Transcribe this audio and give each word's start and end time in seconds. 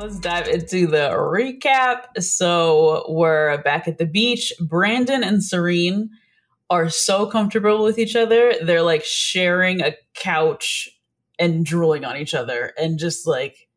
Let's 0.00 0.18
dive 0.18 0.48
into 0.48 0.86
the 0.86 1.10
recap. 1.10 2.22
So 2.22 3.04
we're 3.06 3.60
back 3.62 3.86
at 3.86 3.98
the 3.98 4.06
beach. 4.06 4.50
Brandon 4.58 5.22
and 5.22 5.44
Serene 5.44 6.08
are 6.70 6.88
so 6.88 7.26
comfortable 7.26 7.84
with 7.84 7.98
each 7.98 8.16
other. 8.16 8.54
They're 8.62 8.80
like 8.80 9.04
sharing 9.04 9.82
a 9.82 9.92
couch 10.14 10.88
and 11.38 11.66
drooling 11.66 12.06
on 12.06 12.16
each 12.16 12.32
other 12.32 12.72
and 12.78 12.98
just 12.98 13.26
like 13.26 13.68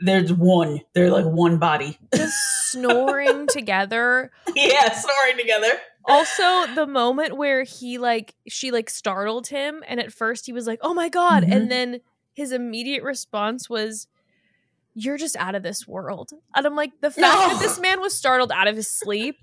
there's 0.00 0.32
one. 0.32 0.80
They're 0.94 1.10
like 1.10 1.26
one 1.26 1.58
body. 1.58 1.98
Just 2.14 2.38
snoring 2.70 3.46
together. 3.50 4.30
Yeah, 4.56 4.90
snoring 4.92 5.36
together. 5.36 5.72
Also, 6.06 6.66
the 6.76 6.86
moment 6.86 7.36
where 7.36 7.62
he 7.64 7.98
like 7.98 8.34
she 8.48 8.70
like 8.70 8.88
startled 8.88 9.48
him 9.48 9.84
and 9.86 10.00
at 10.00 10.14
first 10.14 10.46
he 10.46 10.52
was 10.54 10.66
like, 10.66 10.78
"Oh 10.80 10.94
my 10.94 11.10
god." 11.10 11.42
Mhm. 11.42 11.52
And 11.54 11.70
then 11.70 12.00
his 12.32 12.52
immediate 12.52 13.02
response 13.02 13.68
was 13.68 14.06
you're 14.94 15.18
just 15.18 15.36
out 15.36 15.54
of 15.54 15.62
this 15.62 15.86
world. 15.86 16.30
And 16.54 16.66
I'm 16.66 16.74
like, 16.76 16.92
the 17.00 17.10
fact 17.10 17.36
that 17.52 17.58
this 17.60 17.78
man 17.78 18.00
was 18.00 18.14
startled 18.14 18.50
out 18.52 18.66
of 18.66 18.76
his 18.76 18.90
sleep 18.90 19.36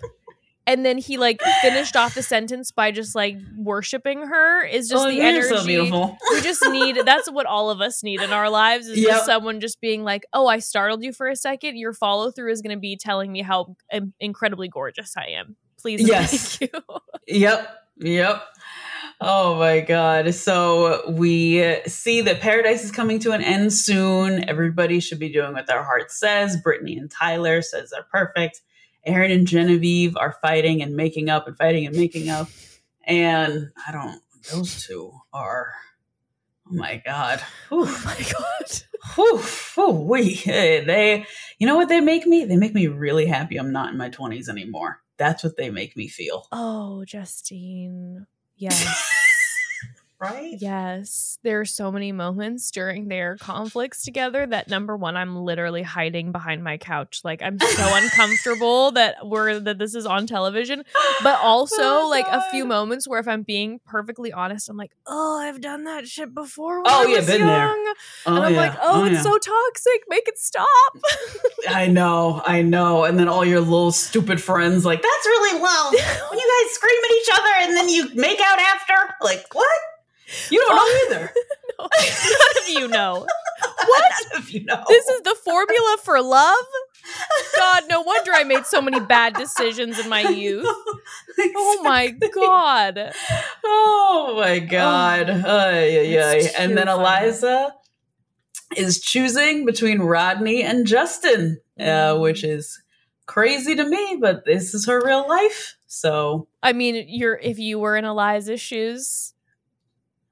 and 0.67 0.83
then 0.85 0.97
he 0.97 1.17
like 1.17 1.39
finished 1.61 1.95
off 1.95 2.15
the 2.15 2.23
sentence 2.23 2.71
by 2.71 2.91
just 2.91 3.13
like 3.15 3.37
worshiping 3.57 4.21
her 4.23 4.63
is 4.65 4.89
just 4.89 5.05
oh, 5.05 5.09
the 5.09 5.21
energy. 5.21 5.47
so 5.47 5.63
beautiful. 5.65 6.17
We 6.31 6.41
just 6.41 6.67
need 6.69 6.97
that's 7.05 7.29
what 7.31 7.45
all 7.45 7.69
of 7.69 7.81
us 7.81 8.03
need 8.03 8.19
in 8.21 8.31
our 8.33 8.49
lives 8.49 8.87
is 8.87 8.97
Yep. 8.99 9.09
just 9.09 9.25
someone 9.27 9.59
just 9.59 9.79
being 9.79 10.03
like, 10.03 10.25
"Oh, 10.33 10.47
I 10.47 10.59
startled 10.59 11.03
you 11.03 11.13
for 11.13 11.27
a 11.27 11.35
second. 11.35 11.77
Your 11.77 11.93
follow 11.93 12.31
through 12.31 12.51
is 12.51 12.61
going 12.61 12.75
to 12.75 12.79
be 12.81 12.97
telling 12.97 13.31
me 13.31 13.43
how 13.43 13.75
um, 13.93 14.13
incredibly 14.19 14.67
gorgeous 14.67 15.13
I 15.15 15.27
am. 15.37 15.55
Please, 15.79 16.01
Yes. 16.07 16.57
thank 16.57 16.73
you." 16.73 16.79
Yep. 17.27 17.77
Yep. 17.97 18.43
Oh 19.21 19.55
my 19.57 19.79
God. 19.79 20.33
So 20.33 21.09
we 21.09 21.79
see 21.87 22.21
that 22.21 22.41
paradise 22.41 22.83
is 22.83 22.91
coming 22.91 23.19
to 23.19 23.31
an 23.31 23.41
end 23.41 23.71
soon. 23.73 24.47
Everybody 24.49 24.99
should 24.99 25.19
be 25.19 25.31
doing 25.31 25.53
what 25.53 25.67
their 25.67 25.83
heart 25.83 26.11
says. 26.11 26.57
Brittany 26.61 26.97
and 26.97 27.09
Tyler 27.09 27.61
says 27.61 27.91
they're 27.91 28.03
perfect. 28.11 28.61
Aaron 29.05 29.31
and 29.31 29.47
Genevieve 29.47 30.17
are 30.17 30.35
fighting 30.41 30.81
and 30.81 30.95
making 30.95 31.29
up 31.29 31.47
and 31.47 31.55
fighting 31.57 31.85
and 31.85 31.95
making 31.95 32.29
up. 32.29 32.49
And 33.05 33.69
I 33.87 33.91
don't, 33.91 34.21
those 34.51 34.83
two 34.85 35.11
are, 35.31 35.71
oh 36.69 36.73
my 36.75 37.01
God. 37.05 37.41
Oh 37.71 37.85
my 38.05 38.17
god. 38.17 38.81
Whew, 39.15 39.37
whew. 39.75 40.15
Eh, 40.51 40.83
They, 40.83 41.25
you 41.59 41.67
know 41.67 41.75
what 41.75 41.87
they 41.89 42.01
make 42.01 42.25
me? 42.25 42.45
They 42.45 42.57
make 42.57 42.73
me 42.73 42.87
really 42.87 43.27
happy 43.27 43.57
I'm 43.57 43.71
not 43.71 43.91
in 43.91 43.97
my 43.97 44.09
20s 44.09 44.49
anymore. 44.49 44.99
That's 45.17 45.43
what 45.43 45.55
they 45.55 45.69
make 45.69 45.95
me 45.95 46.07
feel. 46.09 46.47
Oh, 46.51 47.05
Justine. 47.05 48.25
Yes. 48.57 49.11
Right? 50.19 50.55
yes. 50.59 51.37
There 51.43 51.59
are 51.59 51.65
so 51.65 51.91
many 51.91 52.11
moments 52.11 52.71
during 52.71 53.09
their 53.09 53.35
conflicts 53.37 54.03
together 54.03 54.45
that 54.47 54.69
number 54.69 54.95
one, 54.95 55.15
I'm 55.17 55.35
literally 55.35 55.83
hiding 55.83 56.31
behind 56.31 56.63
my 56.63 56.77
couch. 56.77 57.21
Like 57.23 57.41
I'm 57.41 57.59
so 57.59 57.67
uncomfortable 57.95 58.91
that 58.91 59.17
we're 59.23 59.59
that 59.59 59.77
this 59.77 59.93
is 59.93 60.05
on 60.05 60.25
television. 60.27 60.83
But 61.23 61.39
also 61.41 61.75
Oh, 61.81 62.07
like 62.09 62.25
a 62.27 62.41
few 62.51 62.65
moments 62.65 63.07
where 63.07 63.19
if 63.19 63.27
I'm 63.27 63.43
being 63.43 63.79
perfectly 63.85 64.31
honest, 64.33 64.69
I'm 64.69 64.77
like, 64.77 64.91
oh, 65.05 65.39
I've 65.39 65.61
done 65.61 65.83
that 65.83 66.07
shit 66.07 66.33
before 66.33 66.81
when 66.81 66.91
Oh, 66.91 67.03
I 67.07 67.11
yeah, 67.11 67.17
was 67.17 67.25
been 67.27 67.39
young. 67.39 67.47
there. 67.49 67.69
and 67.69 67.95
Oh, 68.25 68.41
I'm 68.41 68.53
yeah. 68.53 68.59
like, 68.59 68.77
oh, 68.81 69.05
it's 69.05 69.15
yeah. 69.15 69.21
so 69.21 69.37
toxic. 69.37 70.01
Make 70.07 70.27
it 70.27 70.37
stop. 70.39 70.67
I 71.69 71.87
know, 71.87 72.41
I 72.45 72.61
know. 72.61 73.03
And 73.03 73.19
then 73.19 73.27
all 73.27 73.43
your 73.45 73.59
little 73.59 73.91
stupid 73.91 74.41
friends 74.41 74.85
like, 74.85 75.01
that's 75.01 75.25
really 75.25 75.61
loud. 75.61 75.91
When 76.29 76.39
you 76.39 76.63
guys 76.63 76.73
scream 76.73 77.01
at 77.03 77.11
each 77.11 77.29
other 77.33 77.49
and 77.59 77.75
then 77.77 77.89
you 77.89 78.09
make 78.15 78.39
out 78.41 78.59
after. 78.59 78.93
Like, 79.21 79.45
what? 79.53 79.67
You 80.51 80.59
don't 80.67 80.75
know 80.75 81.15
either. 81.17 81.33
No, 81.77 81.87
none 81.89 82.63
of 82.63 82.69
you 82.69 82.87
know. 82.87 83.25
what? 83.85 84.11
If 84.35 84.53
you 84.53 84.63
know. 84.63 84.81
This 84.87 85.05
is 85.09 85.21
the 85.23 85.35
formula 85.43 85.97
for 86.03 86.21
love. 86.21 86.65
God, 87.57 87.83
no 87.89 87.99
wonder 88.01 88.31
I 88.33 88.45
made 88.45 88.65
so 88.65 88.81
many 88.81 89.01
bad 89.01 89.33
decisions 89.33 89.99
in 89.99 90.07
my 90.07 90.21
youth. 90.29 90.65
Oh 91.39 91.81
my 91.83 92.11
god. 92.11 93.11
Oh 93.65 94.35
my 94.39 94.59
god. 94.59 95.29
Ay, 95.29 95.99
ay, 95.99 96.17
ay. 96.17 96.49
And 96.57 96.77
then. 96.77 96.87
Eliza 96.87 97.73
is 98.77 99.01
choosing 99.01 99.65
between 99.65 99.99
Rodney 99.99 100.63
and 100.63 100.87
Justin, 100.87 101.59
uh, 101.77 101.83
Mm. 101.83 102.21
which 102.21 102.45
is 102.45 102.81
crazy 103.25 103.75
to 103.75 103.83
me, 103.83 104.17
but 104.21 104.45
this 104.45 104.73
is 104.73 104.85
her 104.87 105.01
real 105.05 105.27
life. 105.27 105.75
So 105.87 106.47
I 106.63 106.71
mean, 106.73 107.05
you're 107.09 107.35
if 107.37 107.59
you 107.59 107.79
were 107.79 107.97
in 107.97 108.05
Eliza's 108.05 108.61
shoes, 108.61 109.33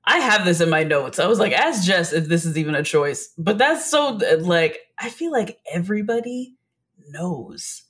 I 0.05 0.19
have 0.19 0.43
this 0.45 0.59
in 0.61 0.69
my 0.69 0.83
notes. 0.83 1.19
I 1.19 1.27
was 1.27 1.39
like, 1.39 1.53
ask 1.53 1.83
Jess 1.85 2.11
if 2.13 2.25
this 2.27 2.45
is 2.45 2.57
even 2.57 2.75
a 2.75 2.83
choice. 2.83 3.29
But 3.37 3.57
that's 3.57 3.89
so 3.89 4.19
like 4.39 4.79
I 4.99 5.09
feel 5.09 5.31
like 5.31 5.57
everybody 5.71 6.55
knows 7.09 7.83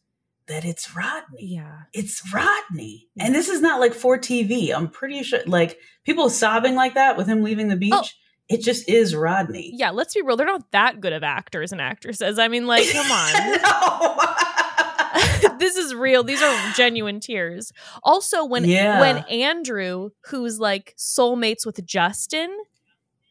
that 0.47 0.65
it's 0.65 0.95
Rodney. 0.95 1.45
yeah. 1.55 1.83
It's 1.93 2.21
Rodney. 2.33 3.07
And 3.17 3.33
this 3.33 3.47
is 3.47 3.61
not 3.61 3.79
like 3.79 3.93
for 3.93 4.17
TV. 4.17 4.73
I'm 4.75 4.89
pretty 4.89 5.23
sure 5.23 5.39
like 5.47 5.77
people 6.05 6.29
sobbing 6.29 6.75
like 6.75 6.95
that 6.95 7.17
with 7.17 7.27
him 7.27 7.41
leaving 7.43 7.69
the 7.69 7.77
beach. 7.77 7.93
Oh. 7.93 8.03
It 8.49 8.61
just 8.61 8.89
is 8.89 9.15
Rodney. 9.15 9.71
Yeah, 9.73 9.91
let's 9.91 10.13
be 10.13 10.21
real. 10.21 10.35
They're 10.35 10.45
not 10.45 10.69
that 10.73 10.99
good 10.99 11.13
of 11.13 11.23
actors 11.23 11.71
and 11.71 11.79
actresses. 11.79 12.37
I 12.37 12.49
mean, 12.49 12.67
like, 12.67 12.85
come 12.91 13.09
on. 13.09 13.33
No. 13.63 14.35
this 15.59 15.75
is 15.77 15.93
real. 15.93 16.23
These 16.23 16.41
are 16.41 16.71
genuine 16.75 17.19
tears. 17.19 17.71
Also, 18.03 18.45
when 18.45 18.65
Yeah. 18.65 18.99
when 18.99 19.17
Andrew, 19.29 20.09
who's 20.25 20.59
like 20.59 20.95
soulmates 20.97 21.65
with 21.65 21.83
Justin, 21.85 22.49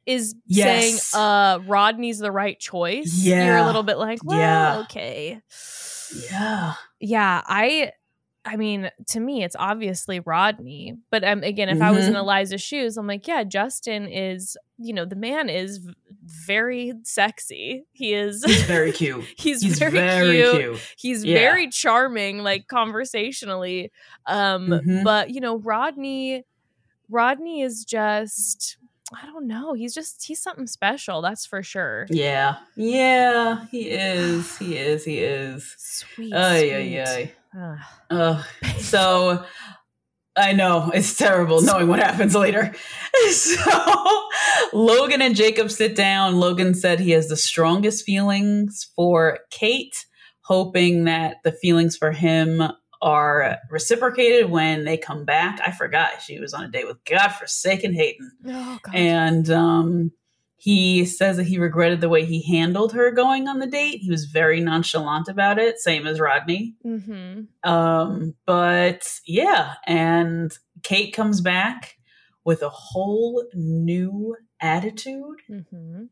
is 0.06 0.34
Yes. 0.46 0.64
saying 1.12 1.22
uh 1.22 1.58
Rodney's 1.66 2.18
the 2.18 2.32
right 2.32 2.58
choice, 2.58 3.12
you're 3.24 3.56
a 3.56 3.66
little 3.66 3.82
bit 3.82 3.98
like, 3.98 4.18
well, 4.24 4.38
Yeah. 4.38 4.78
okay. 4.80 5.40
yeah. 6.30 6.74
Yeah, 7.00 7.42
I 7.46 7.92
I 8.44 8.56
mean, 8.56 8.90
to 9.10 9.20
me 9.20 9.44
it's 9.44 9.54
obviously 9.56 10.18
Rodney, 10.18 10.96
but 11.10 11.22
um, 11.22 11.44
again, 11.44 11.68
if 11.68 11.80
I 11.80 11.92
was 11.92 12.08
in 12.08 12.14
Mhm. 12.14 12.18
Eliza's 12.18 12.60
shoes, 12.60 12.96
I'm 12.96 13.06
like, 13.06 13.28
yeah, 13.28 13.44
Justin 13.44 14.08
is, 14.08 14.56
you 14.78 14.92
know, 14.92 15.04
the 15.04 15.14
man 15.14 15.48
is 15.48 15.78
v- 15.78 15.94
very 16.24 16.92
sexy. 17.04 17.84
He 17.92 18.14
is 18.14 18.44
He's 18.44 18.62
very 18.66 18.90
cute. 18.90 19.24
he's, 19.36 19.62
He's 19.62 19.78
very, 19.78 19.92
very, 19.92 20.36
cute. 20.42 20.56
cute. 20.60 20.80
He's 20.96 21.24
Yeah. 21.24 21.38
very 21.38 21.68
charming 21.68 22.38
like 22.38 22.66
conversationally. 22.66 23.92
Um 24.26 24.68
Mhm. 24.68 25.04
but 25.04 25.30
you 25.30 25.40
know, 25.40 25.58
Rodney 25.58 26.44
Rodney 27.08 27.62
is 27.62 27.84
just 27.84 28.76
I 29.14 29.26
don't 29.26 29.46
know. 29.46 29.74
He's 29.74 29.94
just 29.94 30.24
he's 30.24 30.42
something 30.42 30.66
special, 30.66 31.20
that's 31.22 31.44
for 31.46 31.62
sure. 31.62 32.06
Yeah. 32.10 32.56
Yeah, 32.76 33.66
he 33.70 33.90
is. 33.90 34.56
He 34.58 34.76
is. 34.76 35.04
He 35.04 35.18
is. 35.18 35.74
Sweet. 35.78 36.32
Ay, 36.34 36.58
sweet. 36.60 36.72
ay, 36.74 37.04
ay. 37.06 37.32
Ugh. 37.58 37.78
Ugh. 38.10 38.44
So 38.78 39.44
I 40.36 40.52
know 40.52 40.90
it's 40.94 41.16
terrible 41.16 41.60
knowing 41.62 41.88
what 41.88 42.00
happens 42.00 42.34
later. 42.34 42.72
So 43.30 44.28
Logan 44.72 45.22
and 45.22 45.36
Jacob 45.36 45.70
sit 45.70 45.94
down. 45.94 46.40
Logan 46.40 46.74
said 46.74 46.98
he 46.98 47.12
has 47.12 47.28
the 47.28 47.36
strongest 47.36 48.04
feelings 48.04 48.90
for 48.96 49.38
Kate, 49.50 50.06
hoping 50.40 51.04
that 51.04 51.36
the 51.44 51.52
feelings 51.52 51.96
for 51.96 52.10
him 52.10 52.62
are 53.00 53.58
reciprocated 53.70 54.50
when 54.50 54.84
they 54.84 54.96
come 54.96 55.24
back. 55.24 55.60
I 55.64 55.70
forgot 55.70 56.22
she 56.22 56.40
was 56.40 56.52
on 56.52 56.64
a 56.64 56.68
date 56.68 56.86
with 56.86 57.04
godforsaken 57.04 57.94
Hayden. 57.94 58.32
Oh, 58.46 58.78
God. 58.82 58.94
And 58.94 59.50
um, 59.50 60.12
he 60.62 61.04
says 61.04 61.38
that 61.38 61.48
he 61.48 61.58
regretted 61.58 62.00
the 62.00 62.08
way 62.08 62.24
he 62.24 62.40
handled 62.42 62.92
her 62.92 63.10
going 63.10 63.48
on 63.48 63.58
the 63.58 63.66
date. 63.66 63.98
He 64.00 64.08
was 64.12 64.26
very 64.26 64.60
nonchalant 64.60 65.26
about 65.26 65.58
it, 65.58 65.80
same 65.80 66.06
as 66.06 66.20
Rodney. 66.20 66.76
mm-hmm. 66.86 67.68
Um, 67.68 68.34
but 68.46 69.02
yeah, 69.26 69.74
and 69.88 70.56
Kate 70.84 71.12
comes 71.12 71.40
back 71.40 71.96
with 72.44 72.62
a 72.62 72.68
whole 72.68 73.44
new 73.54 74.36
attitude 74.60 75.40
Mm-hmm. 75.50 76.04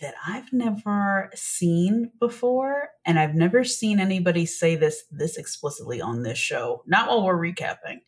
that 0.00 0.14
I've 0.26 0.50
never 0.54 1.30
seen 1.34 2.12
before, 2.18 2.88
and 3.04 3.18
I've 3.18 3.34
never 3.34 3.62
seen 3.62 4.00
anybody 4.00 4.46
say 4.46 4.74
this 4.74 5.04
this 5.10 5.36
explicitly 5.36 6.00
on 6.00 6.22
this 6.22 6.38
show. 6.38 6.82
Not 6.86 7.08
while 7.08 7.26
we're 7.26 7.36
recapping, 7.36 8.00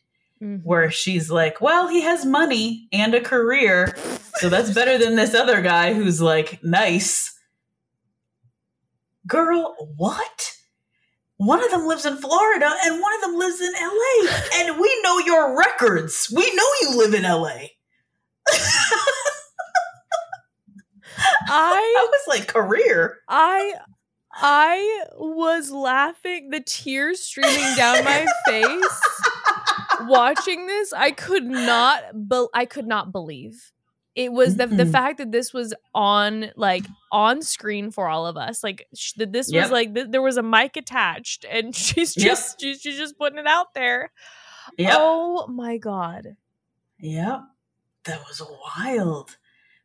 Mm-hmm. 0.43 0.67
where 0.67 0.91
she's 0.91 1.31
like, 1.31 1.61
"Well, 1.61 1.87
he 1.87 2.01
has 2.01 2.25
money 2.25 2.89
and 2.91 3.13
a 3.15 3.21
career, 3.21 3.95
so 4.35 4.49
that's 4.49 4.73
better 4.73 4.97
than 4.97 5.15
this 5.15 5.33
other 5.33 5.61
guy 5.61 5.93
who's 5.93 6.21
like 6.21 6.61
nice." 6.61 7.31
Girl, 9.27 9.75
what? 9.95 10.55
One 11.37 11.63
of 11.63 11.71
them 11.71 11.85
lives 11.85 12.05
in 12.05 12.17
Florida 12.17 12.69
and 12.85 13.01
one 13.01 13.15
of 13.15 13.21
them 13.21 13.37
lives 13.37 13.59
in 13.59 13.73
LA. 13.73 14.31
And 14.55 14.79
we 14.79 15.01
know 15.03 15.19
your 15.19 15.57
records. 15.57 16.31
We 16.33 16.43
know 16.55 16.67
you 16.81 16.97
live 16.97 17.13
in 17.13 17.23
LA. 17.23 17.69
I 18.47 18.85
I 21.47 22.07
was 22.09 22.21
like, 22.27 22.47
career. 22.47 23.19
I 23.27 23.73
I 24.37 25.05
was 25.17 25.71
laughing, 25.71 26.49
the 26.49 26.59
tears 26.59 27.21
streaming 27.21 27.75
down 27.77 28.03
my 28.03 28.25
face 28.47 29.14
watching 30.07 30.67
this. 30.67 30.93
I 30.93 31.11
could 31.11 31.43
not 31.45 32.03
be- 32.29 32.47
I 32.53 32.65
could 32.65 32.87
not 32.87 33.11
believe. 33.11 33.71
It 34.15 34.31
was 34.31 34.55
the 34.55 34.67
the 34.67 34.85
fact 34.85 35.17
that 35.17 35.31
this 35.33 35.51
was 35.53 35.73
on 35.93 36.51
like 36.55 36.85
on 37.11 37.41
screen 37.41 37.91
for 37.91 38.07
all 38.07 38.25
of 38.25 38.37
us. 38.37 38.63
Like 38.63 38.87
sh- 38.95 39.11
that 39.17 39.33
this 39.33 39.51
Yep. 39.51 39.63
was 39.63 39.71
like 39.71 39.93
th- 39.93 40.07
there 40.09 40.21
was 40.21 40.37
a 40.37 40.43
mic 40.43 40.77
attached 40.77 41.45
and 41.49 41.75
she's 41.85 42.15
Yep. 42.15 42.25
just 42.25 42.61
she's, 42.61 42.79
she's 42.81 42.97
just 42.97 43.17
putting 43.17 43.39
it 43.39 43.47
out 43.47 43.73
there. 43.73 44.11
Yep. 44.77 44.93
Oh 44.97 45.47
my 45.47 45.77
god. 45.77 46.37
Yep. 46.99 47.41
That 48.05 48.19
was 48.25 48.41
wild. 48.77 49.35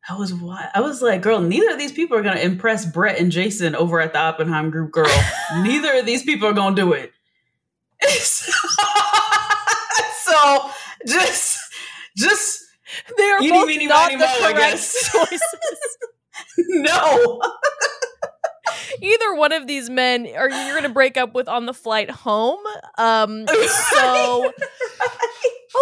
That 0.09 0.17
was 0.19 0.33
wild. 0.33 0.71
I 0.75 0.81
was 0.81 1.03
like, 1.03 1.23
girl, 1.23 1.41
neither 1.41 1.73
of 1.73 1.79
these 1.79 1.93
people 1.93 2.17
are 2.17 2.23
going 2.23 2.37
to 2.37 2.45
impress 2.45 2.87
Brett 2.87 3.19
and 3.19 3.31
Jason 3.33 3.75
over 3.75 4.01
at 4.01 4.13
the 4.13 4.19
Oppenheim 4.21 4.71
group, 4.71 4.93
girl. 4.93 5.11
neither 5.57 5.93
of 5.99 6.07
these 6.07 6.23
people 6.23 6.47
are 6.49 6.53
going 6.53 6.77
to 6.77 6.83
do 6.83 6.93
it. 6.93 7.13
just, 11.07 11.59
just, 12.17 12.65
They 13.17 13.25
are 13.31 13.43
Eeny, 13.43 13.51
both 13.51 13.69
meeny, 13.69 13.87
not 13.87 14.13
miny, 14.13 14.17
the 14.17 14.27
moe, 14.27 14.53
correct 14.53 14.77
choices. 15.13 15.43
no. 16.59 17.41
Either 19.03 19.35
one 19.35 19.53
of 19.53 19.67
these 19.67 19.89
men 19.91 20.27
are 20.37 20.49
you're 20.51 20.73
going 20.73 20.83
to 20.83 20.89
break 20.89 21.17
up 21.17 21.35
with 21.35 21.49
on 21.49 21.67
the 21.67 21.75
flight 21.75 22.11
home. 22.11 22.61
Um 22.99 23.47
so 23.93 24.53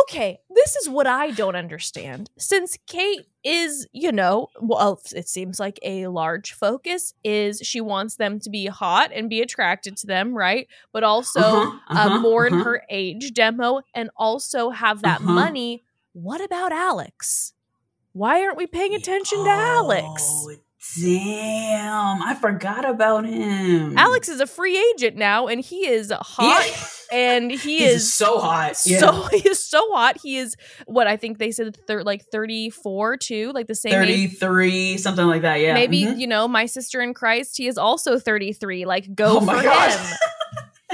okay, 0.02 0.38
this 0.54 0.76
is 0.76 0.88
what 0.88 1.06
I 1.06 1.30
don't 1.30 1.56
understand. 1.56 2.28
Since 2.38 2.78
Kate 2.86 3.26
is, 3.42 3.86
you 3.92 4.12
know, 4.12 4.48
well, 4.60 5.00
it 5.14 5.28
seems 5.28 5.58
like 5.58 5.78
a 5.82 6.06
large 6.08 6.52
focus 6.52 7.14
is 7.24 7.60
she 7.62 7.80
wants 7.80 8.16
them 8.16 8.38
to 8.40 8.50
be 8.50 8.66
hot 8.66 9.10
and 9.14 9.30
be 9.30 9.40
attracted 9.40 9.96
to 9.98 10.06
them, 10.06 10.34
right? 10.36 10.68
But 10.92 11.04
also 11.04 11.40
Uh-huh, 11.40 11.78
uh, 11.88 11.94
uh-huh, 11.98 12.18
more 12.20 12.46
in 12.46 12.54
uh-huh. 12.54 12.64
her 12.64 12.82
age 12.90 13.32
demo 13.32 13.80
and 13.94 14.10
also 14.16 14.70
have 14.70 15.02
that 15.02 15.20
Uh-huh. 15.20 15.32
money. 15.32 15.84
What 16.12 16.40
about 16.42 16.72
Alex? 16.72 17.54
Why 18.12 18.42
aren't 18.42 18.56
we 18.56 18.66
paying 18.66 18.94
attention 18.94 19.44
to 19.44 19.50
Alex? 19.50 20.22
Oh, 20.26 20.50
damn. 21.00 22.22
I 22.22 22.36
forgot 22.40 22.84
about 22.88 23.24
him. 23.26 23.96
Alex 23.98 24.28
is 24.28 24.40
a 24.40 24.46
free 24.46 24.78
agent 24.94 25.16
now, 25.16 25.46
and 25.46 25.60
he 25.60 25.86
is 25.86 26.12
hot, 26.12 26.66
Yeah. 26.66 26.86
and 27.12 27.50
he 27.50 27.84
is 27.84 28.12
so 28.12 28.38
hot. 28.38 28.74
Yeah. 28.86 28.98
so 28.98 29.12
he 29.32 29.48
is 29.48 29.64
so 29.64 29.80
hot. 29.92 30.18
He 30.22 30.36
is 30.38 30.56
what 30.86 31.06
I 31.06 31.16
think 31.16 31.38
they 31.38 31.50
said, 31.50 31.76
thir- 31.86 32.02
like 32.04 32.24
thirty 32.30 32.70
four 32.70 33.16
too, 33.16 33.52
like 33.52 33.66
the 33.66 33.74
same 33.74 33.92
age. 33.94 34.38
33, 34.38 34.98
something 34.98 35.26
like 35.26 35.42
that. 35.42 35.60
Yeah. 35.60 35.74
Maybe 35.74 36.02
Mhm. 36.04 36.18
you 36.18 36.26
know 36.26 36.48
my 36.48 36.66
sister 36.66 37.00
in 37.00 37.14
Christ. 37.14 37.56
He 37.56 37.66
is 37.66 37.78
also 37.78 38.18
thirty 38.18 38.52
three. 38.52 38.84
Like 38.84 39.14
go 39.14 39.38
Oh 39.38 39.40
for 39.40 39.56
him. 39.56 40.18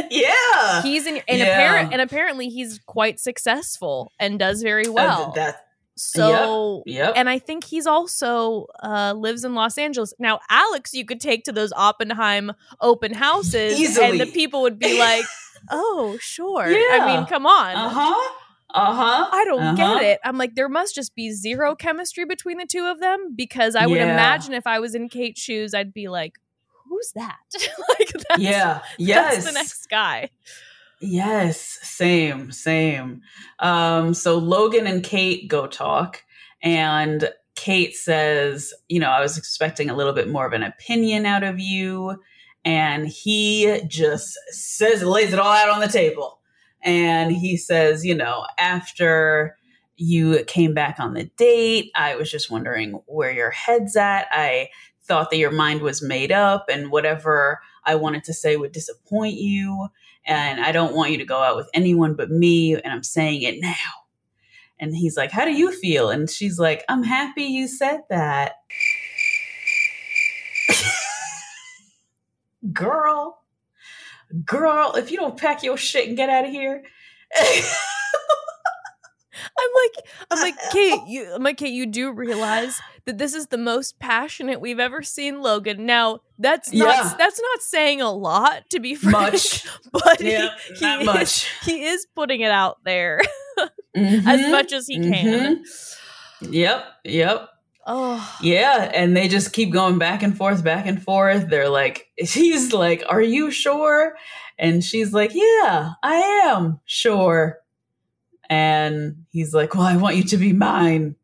yeah. 0.10 0.82
He's 0.82 1.06
in, 1.06 1.20
and 1.28 1.38
Yeah. 1.38 1.44
apparent 1.46 1.92
and 1.92 2.00
apparently 2.02 2.48
he's 2.48 2.80
quite 2.86 3.20
successful 3.20 4.10
and 4.18 4.38
does 4.38 4.62
very 4.62 4.86
Uh, 4.86 4.92
well. 4.92 5.32
that, 5.36 5.63
so 5.96 6.82
yep. 6.86 7.12
and 7.16 7.28
I 7.28 7.38
think 7.38 7.64
he's 7.64 7.86
also 7.86 8.66
uh, 8.82 9.14
lives 9.16 9.44
in 9.44 9.54
Los 9.54 9.78
Angeles. 9.78 10.12
Now, 10.18 10.40
Alex, 10.50 10.92
you 10.92 11.04
could 11.04 11.20
take 11.20 11.44
to 11.44 11.52
those 11.52 11.72
Oppenheim 11.72 12.52
open 12.80 13.14
houses, 13.14 13.96
and 13.98 14.20
the 14.20 14.26
people 14.26 14.62
would 14.62 14.78
be 14.78 14.98
like, 14.98 15.24
"Oh, 15.70 16.18
sure." 16.20 16.64
I 16.64 17.06
mean, 17.06 17.26
come 17.26 17.46
on. 17.46 17.76
Uh 17.76 17.88
huh. 17.88 18.32
Uh 18.74 18.92
huh. 18.92 19.28
I 19.30 19.44
don't 19.44 19.62
uh-huh. 19.62 19.98
get 19.98 20.02
it. 20.04 20.20
I'm 20.24 20.36
like, 20.36 20.56
there 20.56 20.68
must 20.68 20.96
just 20.96 21.14
be 21.14 21.30
zero 21.30 21.76
chemistry 21.76 22.24
between 22.24 22.58
the 22.58 22.66
two 22.66 22.86
of 22.86 22.98
them 22.98 23.34
because 23.36 23.76
I 23.76 23.86
would 23.86 23.98
Yeah. 23.98 24.12
imagine 24.12 24.52
if 24.52 24.66
I 24.66 24.80
was 24.80 24.96
in 24.96 25.08
Kate's 25.08 25.40
shoes, 25.40 25.74
I'd 25.74 25.94
be 25.94 26.08
like, 26.08 26.40
"Who's 26.88 27.12
that?" 27.14 27.36
like, 27.98 28.10
that's, 28.28 28.42
Yeah. 28.42 28.80
Yes. 28.98 29.34
that's 29.34 29.46
the 29.46 29.52
next 29.52 29.86
guy. 29.88 30.30
Yes, 31.00 31.78
same, 31.82 32.50
same. 32.52 33.22
Um, 33.58 34.14
so 34.14 34.38
Logan 34.38 34.86
and 34.86 35.02
Kate 35.02 35.48
go 35.48 35.66
talk, 35.66 36.22
and 36.62 37.30
Kate 37.56 37.94
says, 37.94 38.72
You 38.88 39.00
know, 39.00 39.10
I 39.10 39.20
was 39.20 39.38
expecting 39.38 39.90
a 39.90 39.96
little 39.96 40.12
bit 40.12 40.28
more 40.28 40.46
of 40.46 40.52
an 40.52 40.62
opinion 40.62 41.26
out 41.26 41.42
of 41.42 41.58
you. 41.58 42.20
And 42.64 43.06
he 43.06 43.82
just 43.86 44.38
says, 44.48 45.02
lays 45.02 45.34
it 45.34 45.38
all 45.38 45.52
out 45.52 45.68
on 45.68 45.80
the 45.80 45.88
table. 45.88 46.40
And 46.82 47.30
he 47.30 47.56
says, 47.56 48.04
You 48.04 48.14
know, 48.14 48.46
after 48.58 49.56
you 49.96 50.42
came 50.44 50.74
back 50.74 50.98
on 50.98 51.14
the 51.14 51.24
date, 51.36 51.90
I 51.94 52.16
was 52.16 52.30
just 52.30 52.50
wondering 52.50 53.00
where 53.06 53.32
your 53.32 53.50
head's 53.50 53.96
at. 53.96 54.26
I 54.32 54.70
thought 55.04 55.30
that 55.30 55.36
your 55.36 55.52
mind 55.52 55.82
was 55.82 56.02
made 56.02 56.32
up, 56.32 56.66
and 56.70 56.90
whatever 56.90 57.60
I 57.84 57.94
wanted 57.94 58.24
to 58.24 58.32
say 58.32 58.56
would 58.56 58.72
disappoint 58.72 59.34
you 59.34 59.88
and 60.26 60.60
I 60.60 60.72
don't 60.72 60.94
want 60.94 61.12
you 61.12 61.18
to 61.18 61.24
go 61.24 61.42
out 61.42 61.56
with 61.56 61.68
anyone 61.74 62.14
but 62.14 62.30
me, 62.30 62.74
and 62.74 62.92
I'm 62.92 63.02
saying 63.02 63.42
it 63.42 63.60
now. 63.60 63.74
And 64.78 64.94
he's 64.94 65.16
like, 65.16 65.30
How 65.30 65.44
do 65.44 65.52
you 65.52 65.72
feel? 65.72 66.10
And 66.10 66.28
she's 66.28 66.58
like, 66.58 66.84
I'm 66.88 67.02
happy 67.02 67.44
you 67.44 67.68
said 67.68 68.00
that. 68.10 68.54
girl, 72.72 73.42
girl, 74.44 74.92
if 74.96 75.10
you 75.10 75.16
don't 75.16 75.38
pack 75.38 75.62
your 75.62 75.76
shit 75.76 76.08
and 76.08 76.16
get 76.16 76.30
out 76.30 76.44
of 76.44 76.50
here. 76.50 76.82
I'm 79.58 79.70
like, 79.82 80.06
I'm 80.30 80.40
like, 80.40 80.54
Kate, 80.72 81.00
you, 81.08 81.32
I'm 81.34 81.42
like, 81.42 81.56
Kate, 81.58 81.72
you 81.72 81.86
do 81.86 82.12
realize 82.12 82.80
that 83.06 83.18
this 83.18 83.34
is 83.34 83.48
the 83.48 83.58
most 83.58 83.98
passionate 83.98 84.60
we've 84.60 84.80
ever 84.80 85.02
seen 85.02 85.40
Logan. 85.42 85.86
Now, 85.86 86.20
that's 86.38 86.72
not 86.72 86.94
Yeah. 86.96 87.14
that's 87.18 87.40
not 87.40 87.62
saying 87.62 88.00
a 88.00 88.10
lot, 88.12 88.68
to 88.70 88.80
be 88.80 88.94
frank, 88.94 89.32
much. 89.32 89.66
but 89.92 90.20
Yeah, 90.20 90.50
he, 90.74 90.98
he 90.98 91.04
much. 91.04 91.22
Is, 91.22 91.46
he 91.64 91.84
is 91.86 92.06
putting 92.14 92.40
it 92.40 92.50
out 92.50 92.78
there 92.84 93.20
as 93.96 94.40
Mhm, 94.40 94.50
much 94.50 94.72
as 94.72 94.86
he 94.86 94.98
can. 95.00 95.62
Yep, 96.40 96.84
yep. 97.04 97.48
Oh, 97.86 98.36
Yeah, 98.40 98.90
and 98.94 99.14
they 99.14 99.28
just 99.28 99.52
keep 99.52 99.70
going 99.70 99.98
back 99.98 100.22
and 100.22 100.34
forth, 100.36 100.64
back 100.64 100.86
and 100.86 101.02
forth. 101.02 101.48
They're 101.50 101.68
like, 101.68 102.06
he's 102.16 102.72
like, 102.72 103.04
Are 103.08 103.20
you 103.20 103.50
sure? 103.50 104.14
And 104.58 104.82
she's 104.82 105.12
like, 105.12 105.32
Yeah, 105.34 105.90
I 106.02 106.14
am 106.46 106.80
sure. 106.86 107.58
And 108.54 109.24
he's 109.32 109.52
like, 109.52 109.74
Well, 109.74 109.82
I 109.82 109.96
want 109.96 110.14
you 110.14 110.22
to 110.22 110.36
be 110.36 110.52
mine. 110.52 111.16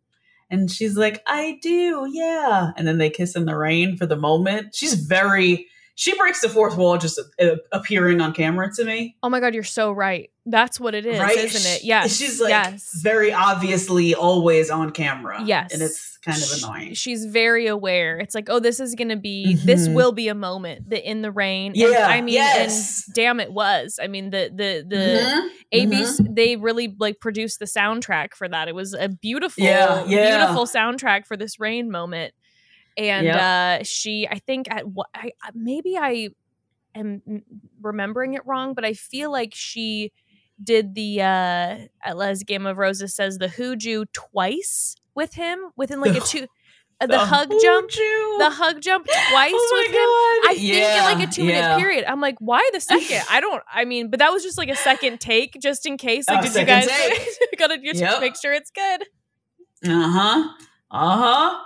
And 0.51 0.69
she's 0.69 0.97
like, 0.97 1.23
I 1.29 1.61
do, 1.63 2.09
yeah. 2.11 2.73
And 2.77 2.87
then 2.87 2.99
they 2.99 3.09
kiss 3.09 3.37
in 3.37 3.45
the 3.45 3.57
rain 3.57 3.97
for 3.97 4.05
the 4.05 4.17
moment. 4.17 4.75
She's 4.75 4.95
very, 4.95 5.69
she 6.01 6.17
breaks 6.17 6.41
the 6.41 6.49
fourth 6.49 6.79
wall 6.79 6.97
just 6.97 7.21
uh, 7.39 7.57
appearing 7.73 8.23
on 8.23 8.33
camera 8.33 8.71
to 8.75 8.85
me. 8.87 9.17
Oh 9.23 9.29
my 9.29 9.39
god, 9.39 9.53
you're 9.53 9.63
so 9.63 9.93
right. 9.93 10.31
That's 10.47 10.81
what 10.81 10.95
it 10.95 11.05
is, 11.05 11.21
right? 11.21 11.37
isn't 11.37 11.71
it? 11.71 11.85
Yes. 11.85 12.17
She's 12.17 12.41
like 12.41 12.49
yes. 12.49 12.99
very 13.03 13.35
obviously 13.35 14.15
always 14.15 14.71
on 14.71 14.93
camera. 14.93 15.43
Yes. 15.45 15.75
And 15.75 15.83
it's 15.83 16.17
kind 16.25 16.43
of 16.43 16.49
annoying. 16.57 16.95
She's 16.95 17.27
very 17.27 17.67
aware. 17.67 18.19
It's 18.19 18.35
like, 18.35 18.49
oh, 18.49 18.61
this 18.61 18.81
is 18.81 18.95
gonna 18.95 19.17
be 19.19 19.55
this 19.57 19.89
Mhm. 19.89 19.93
will 19.95 20.13
be 20.13 20.29
a 20.29 20.35
moment 20.35 20.89
that 20.89 21.07
in 21.07 21.21
the 21.21 21.31
rain. 21.31 21.73
And, 21.73 21.77
Yeah, 21.77 22.07
I 22.09 22.23
mean, 22.23 22.33
yes. 22.33 23.05
and 23.07 23.15
damn, 23.15 23.39
it 23.39 23.53
was. 23.53 23.99
I 24.03 24.07
mean, 24.07 24.31
the 24.31 24.51
the 24.55 24.87
the 24.89 24.97
Mhm, 24.97 25.49
ABC 25.75 26.23
mhm. 26.23 26.35
they 26.35 26.57
really 26.57 26.97
like 26.99 27.21
produced 27.21 27.59
the 27.59 27.67
soundtrack 27.67 28.33
for 28.35 28.49
that. 28.49 28.69
It 28.69 28.75
was 28.75 28.95
a 28.95 29.11
beautiful, 29.11 29.63
Yeah, 29.63 30.07
yeah. 30.07 30.39
beautiful 30.39 30.65
soundtrack 30.65 31.27
for 31.27 31.37
this 31.37 31.61
rain 31.61 31.91
moment. 31.91 32.33
And 32.97 33.27
Yep. 33.27 33.37
uh 33.41 33.85
she, 33.85 34.27
I 34.29 34.39
think 34.39 34.67
at 34.71 34.87
what 34.87 35.09
I 35.15 35.33
I- 35.43 35.51
maybe 35.55 35.97
I 35.97 36.29
am 36.95 37.43
remembering 37.81 38.35
it 38.35 38.43
wrong, 38.47 38.75
but 38.75 38.85
I 38.85 38.93
feel 38.95 39.31
like 39.33 39.53
she 39.55 40.13
did 40.63 40.95
the 40.95 41.23
uh 41.23 41.77
as 42.05 42.43
Game 42.45 42.67
of 42.67 42.77
Roses 42.79 43.15
says 43.15 43.39
the 43.39 43.47
hooju 43.49 44.07
twice 44.13 44.97
with 45.15 45.35
him 45.35 45.59
within 45.77 46.01
like 46.01 46.17
a 46.17 46.21
two 46.21 46.47
uh, 47.03 47.07
the, 47.07 47.19
hug 47.19 47.49
jump 47.63 47.91
Hooju. 47.91 48.39
the 48.41 48.51
hug 48.51 48.83
jump 48.83 49.07
twice 49.07 49.53
Oh 49.55 49.71
with 49.73 49.87
him. 49.87 49.95
God. 49.95 50.51
I 50.51 50.55
think 50.55 50.99
in 50.99 51.19
like 51.19 51.29
a 51.29 51.33
two 51.33 51.45
minute 51.45 51.61
yeah. 51.61 51.79
period. 51.79 52.05
I'm 52.07 52.21
like, 52.21 52.37
why 52.41 52.69
the 52.75 52.81
second? 52.81 53.23
I 53.31 53.41
don't. 53.41 53.63
I 53.73 53.87
mean, 53.87 54.11
but 54.11 54.19
that 54.19 54.31
was 54.33 54.43
just 54.43 54.59
like 54.59 54.69
a 54.69 54.77
second 54.77 55.19
take, 55.19 55.57
just 55.63 55.87
in 55.87 55.97
case. 55.97 56.29
Like, 56.29 56.43
did 56.43 56.55
you 56.55 56.65
guys 56.67 56.87
gotta 57.59 57.79
Yep. 57.83 58.21
make 58.21 58.37
sure 58.37 58.53
it's 58.53 58.71
good? 58.71 59.03
Uh 59.89 60.09
huh. 60.11 60.49
Uh 60.91 61.17
huh. 61.17 61.65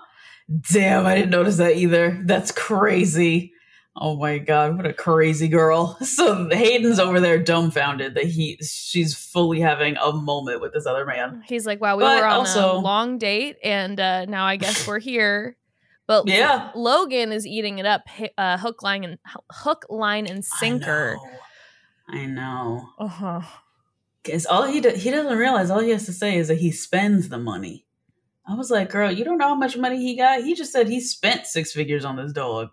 Damn, 0.73 1.07
I 1.07 1.15
didn't 1.15 1.31
notice 1.31 1.57
that 1.57 1.77
either. 1.77 2.21
That's 2.25 2.53
crazy. 2.53 3.53
Oh 3.97 4.17
my 4.17 4.39
god, 4.39 4.77
what 4.77 4.87
a 4.87 4.93
crazy 4.93 5.49
girl. 5.49 5.97
So 6.05 6.49
Hayden's 6.51 6.99
over 6.99 7.21
there 7.21 7.39
dumbfounded 7.43 8.15
that 8.15 8.25
he 8.25 8.59
she's 8.63 9.15
fully 9.15 9.61
having 9.61 9.97
a 9.97 10.13
moment 10.13 10.61
with 10.61 10.73
this 10.73 10.85
other 10.87 11.07
man. 11.07 11.43
He's 11.47 11.65
like, 11.67 11.81
wow, 11.81 11.97
we 11.97 12.03
But 12.03 12.21
were 12.21 12.27
on 12.27 12.33
also- 12.41 12.77
a 12.77 12.79
long 12.79 13.19
date, 13.19 13.57
and 13.63 13.99
uh, 13.99 14.25
now 14.27 14.45
I 14.45 14.57
guess 14.57 14.87
we're 14.87 14.99
here. 14.99 15.57
But 16.07 16.27
Yeah. 16.29 16.71
Logan 16.75 17.33
is 17.33 17.47
eating 17.47 17.79
it 17.79 17.87
up, 17.87 18.03
uh, 18.37 18.59
hook, 18.59 18.83
line, 18.83 19.05
and 19.05 19.19
hook, 19.51 19.87
line, 19.89 20.27
and 20.27 20.45
sinker. 20.45 21.17
I 22.09 22.27
know. 22.27 22.35
Know. 22.35 22.89
Uh 22.99 23.07
huh. 23.07 23.41
Cause 24.25 24.45
all 24.47 24.65
he 24.65 24.81
do, 24.81 24.91
he 24.91 25.11
doesn't 25.11 25.37
realize 25.39 25.71
all 25.71 25.81
he 25.81 25.91
has 25.91 26.07
to 26.07 26.13
say 26.13 26.37
is 26.37 26.49
that 26.49 26.59
he 26.59 26.71
spends 26.73 27.29
the 27.29 27.39
money. 27.39 27.84
I 28.47 28.55
was 28.55 28.71
like, 28.71 28.91
girl, 28.91 29.11
you 29.11 29.25
don't 29.25 29.39
know 29.39 29.49
how 29.49 29.55
much 29.55 29.77
money 29.77 29.99
he 30.03 30.17
got. 30.17 30.43
He 30.43 30.55
just 30.55 30.71
said 30.73 30.89
he 30.89 31.01
spent 31.01 31.47
six 31.47 31.73
figures 31.73 32.05
on 32.05 32.17
this 32.17 32.33
dog. 32.33 32.69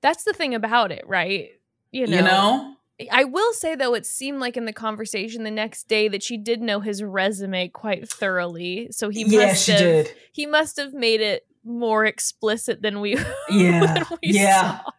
That's 0.00 0.24
the 0.24 0.32
thing 0.32 0.54
about 0.54 0.92
it, 0.92 1.04
right? 1.06 1.50
You 1.90 2.06
know, 2.06 2.16
You 2.16 2.22
know? 2.22 2.74
I 3.10 3.24
will 3.24 3.52
say 3.54 3.74
though, 3.74 3.94
it 3.94 4.04
seemed 4.06 4.40
like 4.40 4.56
in 4.56 4.66
the 4.66 4.72
conversation 4.72 5.42
the 5.42 5.50
next 5.50 5.88
day 5.88 6.06
that 6.08 6.22
she 6.22 6.36
did 6.36 6.60
know 6.60 6.80
his 6.80 7.02
resume 7.02 7.68
quite 7.68 8.08
thoroughly. 8.08 8.88
So 8.92 9.08
he 9.08 9.24
yeah, 9.24 9.46
must 9.46 9.64
she 9.64 9.72
have 9.72 9.80
did. 9.80 10.12
he 10.32 10.46
must 10.46 10.76
have 10.76 10.92
made 10.92 11.20
it 11.20 11.46
more 11.64 12.04
explicit 12.04 12.82
than 12.82 13.00
we 13.00 13.16
Yeah, 13.48 13.94
than 13.94 14.04
we 14.10 14.18
yeah, 14.22 14.78
saw. 14.80 14.90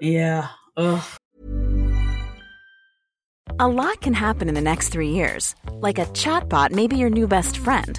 yeah. 0.00 0.48
Ugh. 0.76 1.04
A 3.60 3.66
lot 3.68 4.00
can 4.00 4.14
happen 4.14 4.48
in 4.48 4.54
the 4.54 4.60
next 4.60 4.88
three 4.90 5.10
years. 5.10 5.54
Like 5.72 5.98
a 5.98 6.06
chatbot 6.06 6.70
may 6.70 6.86
be 6.86 6.96
your 6.96 7.10
new 7.10 7.26
best 7.26 7.58
friend. 7.58 7.98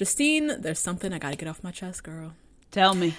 Justine, 0.00 0.58
there's 0.58 0.78
something 0.78 1.12
I 1.12 1.18
gotta 1.18 1.36
get 1.36 1.46
off 1.46 1.62
my 1.62 1.72
chest, 1.72 2.04
girl. 2.04 2.32
Tell 2.70 2.94
me. 2.94 3.12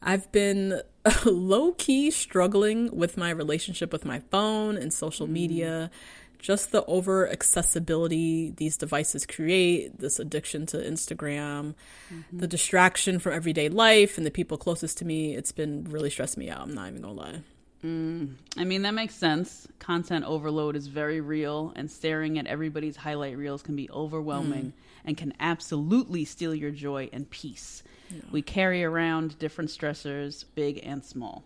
I've 0.00 0.30
been 0.30 0.80
low 1.24 1.72
key 1.72 2.12
struggling 2.12 2.96
with 2.96 3.16
my 3.16 3.30
relationship 3.30 3.92
with 3.92 4.04
my 4.04 4.20
phone 4.30 4.76
and 4.76 4.92
social 4.92 5.26
mm. 5.26 5.30
media. 5.30 5.90
Just 6.38 6.70
the 6.70 6.84
over 6.84 7.28
accessibility 7.28 8.52
these 8.52 8.76
devices 8.76 9.26
create, 9.26 9.98
this 9.98 10.20
addiction 10.20 10.66
to 10.66 10.76
Instagram, 10.76 11.74
mm-hmm. 12.14 12.38
the 12.38 12.46
distraction 12.46 13.18
from 13.18 13.32
everyday 13.32 13.68
life 13.68 14.16
and 14.16 14.24
the 14.24 14.30
people 14.30 14.56
closest 14.56 14.98
to 14.98 15.04
me. 15.04 15.34
It's 15.34 15.50
been 15.50 15.82
really 15.90 16.10
stressing 16.10 16.40
me 16.40 16.48
out. 16.48 16.60
I'm 16.60 16.74
not 16.74 16.90
even 16.90 17.02
gonna 17.02 17.12
lie. 17.14 17.40
Mm. 17.84 18.34
I 18.56 18.62
mean, 18.62 18.82
that 18.82 18.94
makes 18.94 19.16
sense. 19.16 19.66
Content 19.80 20.24
overload 20.26 20.76
is 20.76 20.86
very 20.86 21.20
real, 21.20 21.72
and 21.74 21.90
staring 21.90 22.38
at 22.38 22.46
everybody's 22.46 22.94
highlight 22.94 23.36
reels 23.36 23.62
can 23.64 23.74
be 23.74 23.90
overwhelming 23.90 24.66
mm. 24.66 24.72
And 25.04 25.16
can 25.16 25.32
absolutely 25.40 26.24
steal 26.24 26.54
your 26.54 26.70
joy 26.70 27.08
and 27.12 27.30
peace. 27.30 27.82
We 28.30 28.42
carry 28.42 28.82
around 28.82 29.38
different 29.38 29.70
stressors, 29.70 30.44
big 30.54 30.80
and 30.82 31.04
small. 31.04 31.44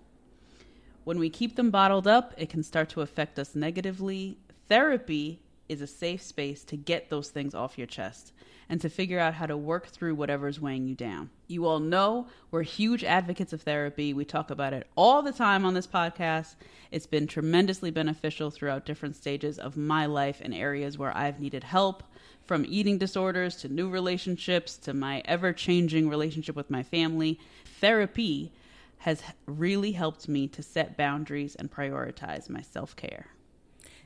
When 1.05 1.19
we 1.19 1.29
keep 1.29 1.57
them 1.57 1.71
bottled 1.71 2.07
up, 2.07 2.33
it 2.39 2.49
can 2.49 2.63
start 2.63 2.89
to 2.91 3.03
affect 3.03 3.39
us 3.39 3.55
negatively. 3.55 4.39
Therapy 4.69 5.41
is 5.69 5.83
a 5.83 5.87
safe 5.87 6.23
space 6.23 6.65
to 6.65 6.77
get 6.77 7.11
those 7.11 7.29
things 7.31 7.55
off 7.55 7.77
your 7.77 7.87
chest 7.87 8.33
and 8.69 8.81
to 8.81 8.89
figure 8.89 9.19
out 9.19 9.35
how 9.35 9.47
to 9.47 9.57
work 9.57 9.87
through 9.87 10.15
whatever's 10.15 10.61
weighing 10.61 10.87
you 10.87 10.95
down. 10.95 11.29
You 11.49 11.67
all 11.67 11.81
know 11.81 12.29
we're 12.51 12.63
huge 12.63 13.05
advocates 13.05 13.53
of 13.53 13.63
therapy. 13.63 14.15
We 14.15 14.25
talk 14.25 14.51
about 14.51 14.73
it 14.73 14.87
all 14.97 15.21
the 15.23 15.33
time 15.33 15.67
on 15.67 15.75
this 15.75 15.87
podcast. 15.87 16.55
It's 16.91 17.07
been 17.07 17.27
tremendously 17.27 17.91
beneficial 17.91 18.51
throughout 18.51 18.87
different 18.87 19.17
stages 19.17 19.59
of 19.59 19.77
my 19.77 20.07
life 20.07 20.41
and 20.43 20.55
areas 20.55 20.97
where 20.97 21.15
I've 21.15 21.41
needed 21.41 21.65
help 21.65 22.03
from 22.47 22.65
eating 22.69 22.99
disorders 22.99 23.57
to 23.57 23.69
new 23.69 23.89
relationships 23.89 24.77
to 24.79 24.95
my 24.95 25.23
ever 25.25 25.53
changing 25.53 26.09
relationship 26.09 26.57
with 26.57 26.71
my 26.71 26.83
family. 26.83 27.39
Therapy 27.81 28.53
has 28.99 29.23
really 29.47 29.93
helped 29.93 30.29
me 30.29 30.49
to 30.49 30.63
set 30.63 30.97
boundaries 30.97 31.55
and 31.55 31.71
prioritize 31.71 32.49
my 32.49 32.63
self 32.63 32.97
care. 32.97 33.29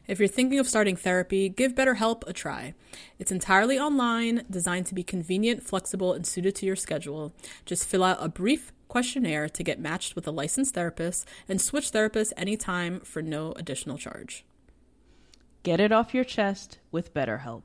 If 0.08 0.18
you're 0.18 0.26
thinking 0.26 0.58
of 0.58 0.66
starting 0.66 0.96
therapy, 0.96 1.50
give 1.50 1.74
BetterHelp 1.74 2.26
a 2.26 2.32
try. 2.32 2.72
It's 3.18 3.30
entirely 3.30 3.78
online, 3.78 4.44
designed 4.50 4.86
to 4.86 4.94
be 4.94 5.02
convenient, 5.02 5.62
flexible, 5.62 6.14
and 6.14 6.26
suited 6.26 6.54
to 6.56 6.66
your 6.66 6.76
schedule. 6.76 7.34
Just 7.66 7.86
fill 7.86 8.02
out 8.02 8.16
a 8.18 8.28
brief 8.30 8.72
questionnaire 8.88 9.50
to 9.50 9.62
get 9.62 9.78
matched 9.78 10.16
with 10.16 10.26
a 10.26 10.30
licensed 10.30 10.74
therapist 10.74 11.28
and 11.46 11.60
switch 11.60 11.92
therapists 11.92 12.32
anytime 12.38 13.00
for 13.00 13.20
no 13.20 13.52
additional 13.52 13.98
charge. 13.98 14.46
Get 15.62 15.78
it 15.78 15.92
off 15.92 16.14
your 16.14 16.24
chest 16.24 16.78
with 16.90 17.12
BetterHelp. 17.12 17.64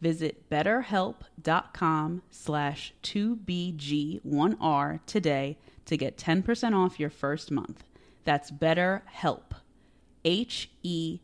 Visit 0.00 0.48
betterhelp.com 0.50 2.22
slash 2.30 2.92
2BG1R 3.02 5.00
today 5.06 5.58
to 5.86 5.96
get 5.96 6.18
10% 6.18 6.76
off 6.76 7.00
your 7.00 7.10
first 7.10 7.50
month. 7.50 7.82
That's 8.24 8.50
BetterHelp. 8.50 9.42
H-E-L-P 10.24 11.16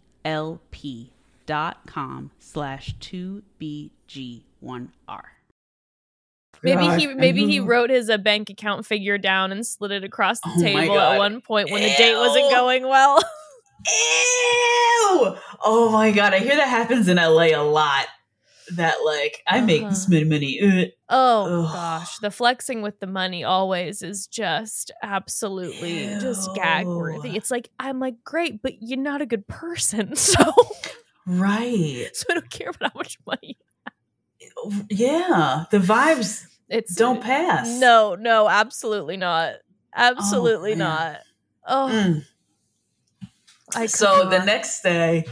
dot 1.44 1.78
com 1.86 2.30
slash 2.38 2.94
2BG1R. 3.00 5.22
Maybe 6.62 6.86
God, 6.86 7.00
he 7.00 7.06
maybe 7.08 7.44
he 7.46 7.58
wrote 7.58 7.90
his 7.90 8.08
uh, 8.08 8.18
bank 8.18 8.48
account 8.48 8.86
figure 8.86 9.18
down 9.18 9.50
and 9.50 9.66
slid 9.66 9.90
it 9.90 10.04
across 10.04 10.38
the 10.40 10.52
Oh 10.56 10.62
table 10.62 10.96
at 10.98 11.18
one 11.18 11.40
point 11.40 11.72
when 11.72 11.82
the 11.82 11.92
date 11.98 12.14
wasn't 12.14 12.48
going 12.52 12.86
well. 12.86 13.18
Ew! 13.86 15.36
Oh 15.64 15.90
my 15.92 16.12
god, 16.12 16.34
I 16.34 16.38
hear 16.38 16.54
that 16.54 16.68
happens 16.68 17.08
in 17.08 17.16
LA 17.16 17.46
a 17.46 17.64
lot. 17.64 18.06
That 18.76 18.96
like 19.04 19.42
I 19.46 19.60
make 19.60 19.88
this 19.88 20.06
Uh-huh. 20.08 20.14
many 20.28 20.60
money. 20.60 20.60
uh, 20.60 20.86
Oh 21.14 21.64
Ugh. 21.66 21.72
gosh, 21.72 22.18
the 22.18 22.30
flexing 22.30 22.80
with 22.82 23.00
the 23.00 23.06
money 23.06 23.44
always 23.44 24.02
is 24.02 24.26
just 24.26 24.90
absolutely 25.02 26.16
just 26.20 26.54
gag 26.54 26.86
worthy. 26.88 27.36
It's 27.36 27.50
like 27.50 27.68
I'm 27.78 27.98
like 28.00 28.14
great, 28.24 28.62
but 28.62 28.74
you're 28.80 28.98
not 28.98 29.20
a 29.22 29.26
good 29.26 29.46
person, 29.48 30.14
so 30.16 30.52
Right. 31.26 32.08
so 32.14 32.24
I 32.30 32.34
don't 32.34 32.50
care 32.50 32.70
about 32.70 32.92
how 32.92 32.98
much 32.98 33.18
money. 33.26 33.58
Yeah. 34.90 35.64
The 35.70 35.78
vibes 35.78 36.44
It's 36.68 36.94
don't 36.94 37.20
pass. 37.20 37.68
No, 37.78 38.14
no, 38.14 38.48
absolutely 38.48 39.16
not. 39.18 39.56
Absolutely 39.94 40.70
man. 40.74 40.78
not. 40.78 41.16
Oh, 41.66 41.88
Mm. 41.92 42.24
So 43.88 44.28
the 44.28 44.44
next 44.44 44.82
day, 44.82 45.24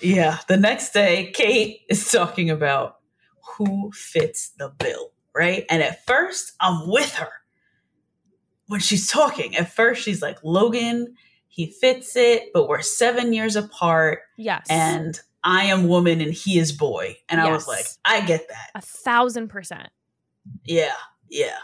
yeah, 0.00 0.38
the 0.48 0.56
next 0.56 0.92
day, 0.92 1.30
Kate 1.34 1.80
is 1.88 2.10
talking 2.10 2.50
about 2.50 2.96
who 3.56 3.90
fits 3.92 4.50
the 4.58 4.68
bill, 4.68 5.12
right? 5.34 5.64
And 5.70 5.82
at 5.82 6.04
first, 6.06 6.52
I'm 6.60 6.88
with 6.88 7.14
her 7.14 7.30
when 8.66 8.80
she's 8.80 9.08
talking. 9.08 9.56
At 9.56 9.72
first, 9.72 10.02
she's 10.02 10.22
like, 10.22 10.38
Logan, 10.44 11.14
he 11.48 11.66
fits 11.70 12.14
it, 12.16 12.50
but 12.52 12.68
we're 12.68 12.82
seven 12.82 13.32
years 13.32 13.56
apart, 13.56 14.20
Yes. 14.36 14.66
and 14.70 15.18
I 15.42 15.64
am 15.66 15.88
woman 15.88 16.20
and 16.20 16.32
he 16.32 16.58
is 16.58 16.72
boy. 16.72 17.16
And 17.28 17.40
I 17.40 17.50
was 17.50 17.66
like, 17.66 17.86
I 18.04 18.20
get 18.26 18.48
that. 18.48 18.70
a 18.74 18.80
thousand 18.80 19.48
percent. 19.48 19.88
Yeah, 20.64 20.94
yeah. 21.30 21.56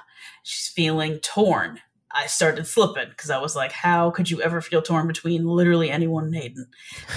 She's 0.42 0.68
feeling 0.68 1.18
torn. 1.18 1.80
I 2.14 2.26
started 2.26 2.66
slipping 2.66 3.08
because 3.08 3.28
I 3.28 3.38
was 3.38 3.56
like, 3.56 3.72
how 3.72 4.10
could 4.10 4.30
you 4.30 4.40
ever 4.40 4.60
feel 4.60 4.80
torn 4.80 5.08
between 5.08 5.44
literally 5.46 5.90
anyone 5.90 6.24
and 6.26 6.34
Hayden? 6.34 6.68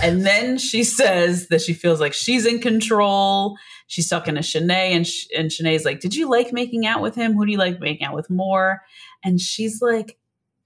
And 0.01 0.25
then 0.25 0.57
she 0.57 0.83
says 0.83 1.49
that 1.49 1.61
she 1.61 1.73
feels 1.73 1.99
like 1.99 2.13
she's 2.13 2.47
in 2.47 2.59
control. 2.59 3.57
She's 3.85 4.09
talking 4.09 4.35
to 4.35 4.41
Shanae, 4.41 4.91
and, 4.91 5.05
Sh- 5.05 5.27
and 5.37 5.51
Shanae's 5.51 5.85
like, 5.85 5.99
Did 5.99 6.15
you 6.15 6.29
like 6.29 6.51
making 6.51 6.87
out 6.87 7.01
with 7.01 7.13
him? 7.13 7.33
Who 7.33 7.45
do 7.45 7.51
you 7.51 7.57
like 7.59 7.79
making 7.79 8.07
out 8.07 8.15
with 8.15 8.29
more? 8.29 8.81
And 9.23 9.39
she's 9.39 9.81
like, 9.81 10.17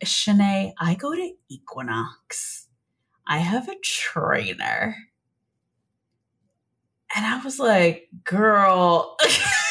Shanae, 0.04 0.72
I 0.80 0.96
go 0.96 1.14
to 1.14 1.32
Equinox. 1.50 2.68
I 3.28 3.40
have 3.40 3.68
a 3.68 3.76
trainer. 3.84 4.96
And 7.16 7.26
I 7.26 7.44
was 7.44 7.60
like, 7.60 8.08
Girl. 8.24 9.18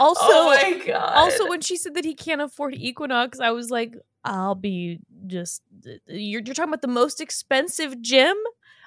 Also, 0.00 0.20
oh 0.24 0.46
my 0.46 0.82
god. 0.86 1.12
also 1.14 1.48
when 1.48 1.60
she 1.60 1.76
said 1.76 1.94
that 1.94 2.04
he 2.04 2.14
can't 2.14 2.40
afford 2.40 2.74
Equinox, 2.74 3.38
I 3.38 3.50
was 3.50 3.70
like, 3.70 3.94
I'll 4.24 4.54
be 4.54 4.98
just 5.26 5.62
you're, 6.06 6.42
you're 6.44 6.54
talking 6.54 6.70
about 6.70 6.82
the 6.82 6.88
most 6.88 7.20
expensive 7.20 8.00
gym. 8.00 8.36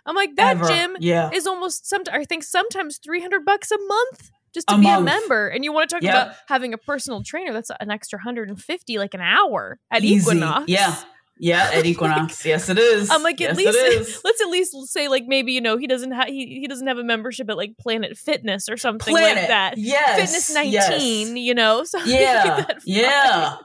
I'm 0.06 0.16
like 0.16 0.36
that 0.36 0.58
Ever. 0.58 0.68
gym 0.68 0.98
yeah. 1.00 1.30
is 1.32 1.48
almost 1.48 1.88
some 1.88 2.04
I 2.12 2.26
think 2.26 2.44
sometimes 2.44 2.98
300 2.98 3.46
bucks 3.46 3.72
a 3.72 3.78
month 3.78 4.32
just 4.54 4.68
to 4.68 4.76
A 4.76 4.78
be 4.78 4.84
month. 4.84 5.02
a 5.02 5.04
member. 5.04 5.48
And 5.48 5.64
you 5.64 5.72
want 5.72 5.90
to 5.90 5.96
talk 5.96 6.04
about 6.04 6.36
having 6.48 6.74
a 6.74 6.78
personal 6.78 7.24
trainer 7.24 7.54
that's 7.54 7.72
an 7.80 7.90
extra 7.90 8.18
150 8.18 8.98
like 8.98 9.14
an 9.14 9.22
hour 9.22 9.80
at 9.92 10.04
Easy. 10.04 10.16
Equinox. 10.32 10.66
Yeah. 10.68 10.96
Yeah, 11.38 11.70
at 11.74 11.86
Equinox. 11.86 12.46
yes, 12.46 12.70
it 12.70 12.78
is. 12.78 13.10
I'm 13.10 13.24
like 13.24 13.42
at 13.42 13.58
yes, 13.60 13.76
least 13.76 14.22
let's 14.26 14.42
at 14.42 14.50
least 14.50 14.76
say 14.88 15.08
like 15.08 15.24
maybe 15.28 15.52
you 15.54 15.62
know 15.62 15.78
he 15.78 15.88
doesn't 15.88 16.12
have 16.12 16.28
he, 16.28 16.60
he 16.60 16.68
doesn't 16.68 16.88
have 16.88 16.98
a 16.98 17.04
membership 17.04 17.50
at 17.50 17.58
like 17.58 17.78
Planet 17.78 18.18
Fitness 18.18 18.70
or 18.70 18.78
something 18.78 19.14
Planet. 19.14 19.38
like 19.38 19.48
that. 19.48 19.78
Yes. 19.78 20.20
Fitness 20.20 20.54
19, 20.54 20.72
yes. 20.72 21.38
you 21.38 21.54
know. 21.54 21.84
So 21.94 22.00
Yeah. 22.06 22.66
Yeah. 22.86 23.58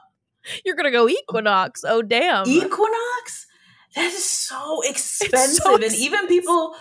You're 0.65 0.77
gonna 0.77 0.91
go 0.91 1.09
Equinox. 1.09 1.85
Oh 1.85 2.03
damn. 2.03 2.47
Equinox? 2.47 3.47
That 3.95 4.13
is 4.13 4.25
so 4.25 4.81
expensive. 4.83 5.63
so 5.63 5.75
and 5.75 5.85
ex- 5.85 5.99
even 6.01 6.27
people 6.27 6.75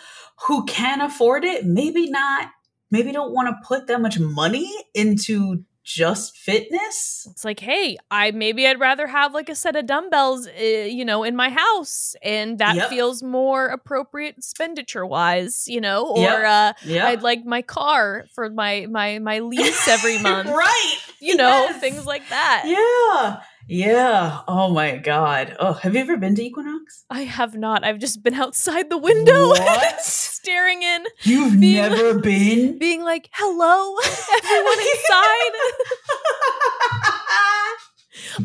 who 0.47 0.65
can 0.65 1.01
afford 1.01 1.43
it, 1.43 1.65
maybe 1.65 2.09
not, 2.09 2.49
maybe 2.91 3.11
don't 3.11 3.33
want 3.33 3.49
to 3.49 3.67
put 3.67 3.87
that 3.87 4.01
much 4.01 4.19
money 4.19 4.71
into 4.93 5.63
just 5.87 6.37
fitness. 6.37 7.25
it's 7.31 7.45
like, 7.45 7.61
hey, 7.61 7.97
I 8.11 8.31
maybe 8.31 8.67
I'd 8.67 8.77
rather 8.79 9.07
have 9.07 9.33
like 9.33 9.47
a 9.47 9.55
set 9.55 9.77
of 9.77 9.85
dumbbells, 9.85 10.45
uh, 10.47 10.61
you 10.61 11.05
know, 11.05 11.23
in 11.23 11.33
my 11.35 11.49
house, 11.49 12.13
and 12.21 12.59
that 12.59 12.75
Yep. 12.75 12.89
feels 12.89 13.23
more 13.23 13.67
appropriate 13.67 14.35
expenditure 14.37 15.05
wise, 15.05 15.63
you 15.65 15.79
know. 15.79 16.07
Or 16.07 16.19
Yep. 16.19 16.43
uh, 16.45 16.73
Yeah. 16.83 17.07
I'd 17.07 17.21
like 17.21 17.45
my 17.45 17.61
car 17.61 18.25
for 18.35 18.49
my 18.49 18.85
my 18.89 19.19
my 19.19 19.39
lease 19.39 19.87
every 19.87 20.17
month, 20.29 20.49
right. 20.49 20.97
you 21.21 21.35
know, 21.37 21.67
Yes. 21.69 21.79
things 21.79 22.05
like 22.05 22.27
that. 22.29 22.63
Yeah. 22.65 23.41
Yeah. 23.67 24.39
Oh 24.47 24.69
my 24.69 24.95
God. 24.97 25.55
Oh, 25.59 25.73
have 25.73 25.93
you 25.93 25.99
ever 26.01 26.15
been 26.17 26.35
to 26.35 26.41
Equinox? 26.43 27.03
I 27.09 27.23
have 27.23 27.55
not. 27.55 27.83
I've 27.83 27.99
just 27.99 28.23
been 28.23 28.33
outside 28.35 28.89
the 28.89 28.97
window, 28.97 29.47
What? 29.49 30.01
staring 30.01 30.83
in, 30.83 31.05
You've 31.23 31.55
never 31.55 32.17
been? 32.19 32.77
being 32.77 33.03
like, 33.03 33.29
"Hello, 33.33 33.97
everyone 34.37 34.79
inside." 34.79 35.53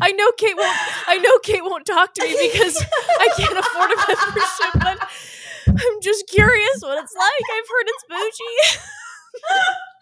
I 0.01 0.11
know 0.11 0.31
Kate 0.37 0.57
won't. 0.57 0.77
I 1.07 1.17
know 1.17 1.39
Kate 1.39 1.63
won't 1.63 1.85
talk 1.85 2.13
to 2.15 2.23
me 2.23 2.49
because 2.53 2.75
I 3.19 3.29
can't 3.37 3.57
afford 3.57 3.91
a 3.91 3.95
membership. 3.95 4.73
But 4.75 5.07
I'm 5.67 6.01
just 6.01 6.27
curious 6.27 6.79
what 6.81 7.01
it's 7.01 7.13
like. 7.15 7.45
I've 7.55 7.69
heard 7.69 7.87
it's 7.87 8.03
bougie. 8.09 8.79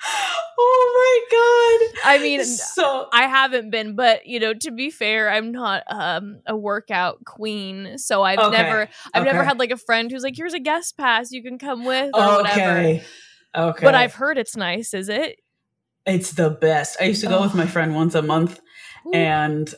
Oh 0.04 1.22
my 1.30 1.92
god. 2.04 2.12
I 2.16 2.18
mean, 2.22 2.44
so 2.44 3.08
I 3.14 3.28
haven't 3.28 3.70
been, 3.70 3.96
but 3.96 4.26
you 4.26 4.40
know, 4.40 4.54
to 4.54 4.72
be 4.72 4.90
fair, 4.90 5.30
I'm 5.30 5.52
not 5.52 5.84
um, 5.88 6.42
a 6.48 6.56
workout 6.56 7.24
queen, 7.26 7.98
so 7.98 8.24
I've 8.24 8.40
Okay, 8.40 8.58
never, 8.58 8.90
I've 9.14 9.24
never 9.24 9.44
had 9.44 9.60
like 9.60 9.72
a 9.72 9.78
friend 9.78 10.12
who's 10.12 10.24
like, 10.24 10.36
"Here's 10.36 10.54
a 10.54 10.60
guest 10.60 10.98
pass, 10.98 11.32
you 11.32 11.44
can 11.44 11.58
come 11.60 11.86
with," 11.86 12.12
or 12.14 12.38
whatever. 12.42 12.80
okay. 12.80 13.04
Okay. 13.56 13.84
But 13.86 13.96
I've 13.96 14.14
heard 14.14 14.38
it's 14.38 14.56
nice. 14.56 14.94
Is 14.94 15.10
it? 15.10 15.38
it's 16.06 16.32
the 16.32 16.50
best. 16.50 16.98
I 17.00 17.06
used 17.06 17.22
to 17.22 17.28
go 17.28 17.42
with 17.42 17.54
my 17.54 17.68
friend 17.68 17.94
once 17.94 18.16
a 18.16 18.22
month 18.24 18.60
Ooh. 19.06 19.12
and 19.14 19.72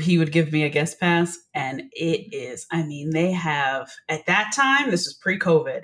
he 0.00 0.18
would 0.18 0.32
give 0.32 0.52
me 0.52 0.64
a 0.64 0.68
guest 0.68 0.98
pass 1.00 1.38
and 1.54 1.82
it 1.92 2.34
is 2.34 2.66
I 2.70 2.82
mean 2.82 3.10
they 3.10 3.30
have 3.32 3.90
at 4.08 4.26
that 4.26 4.52
time 4.54 4.90
this 4.90 5.06
is 5.06 5.14
pre-COVID 5.14 5.82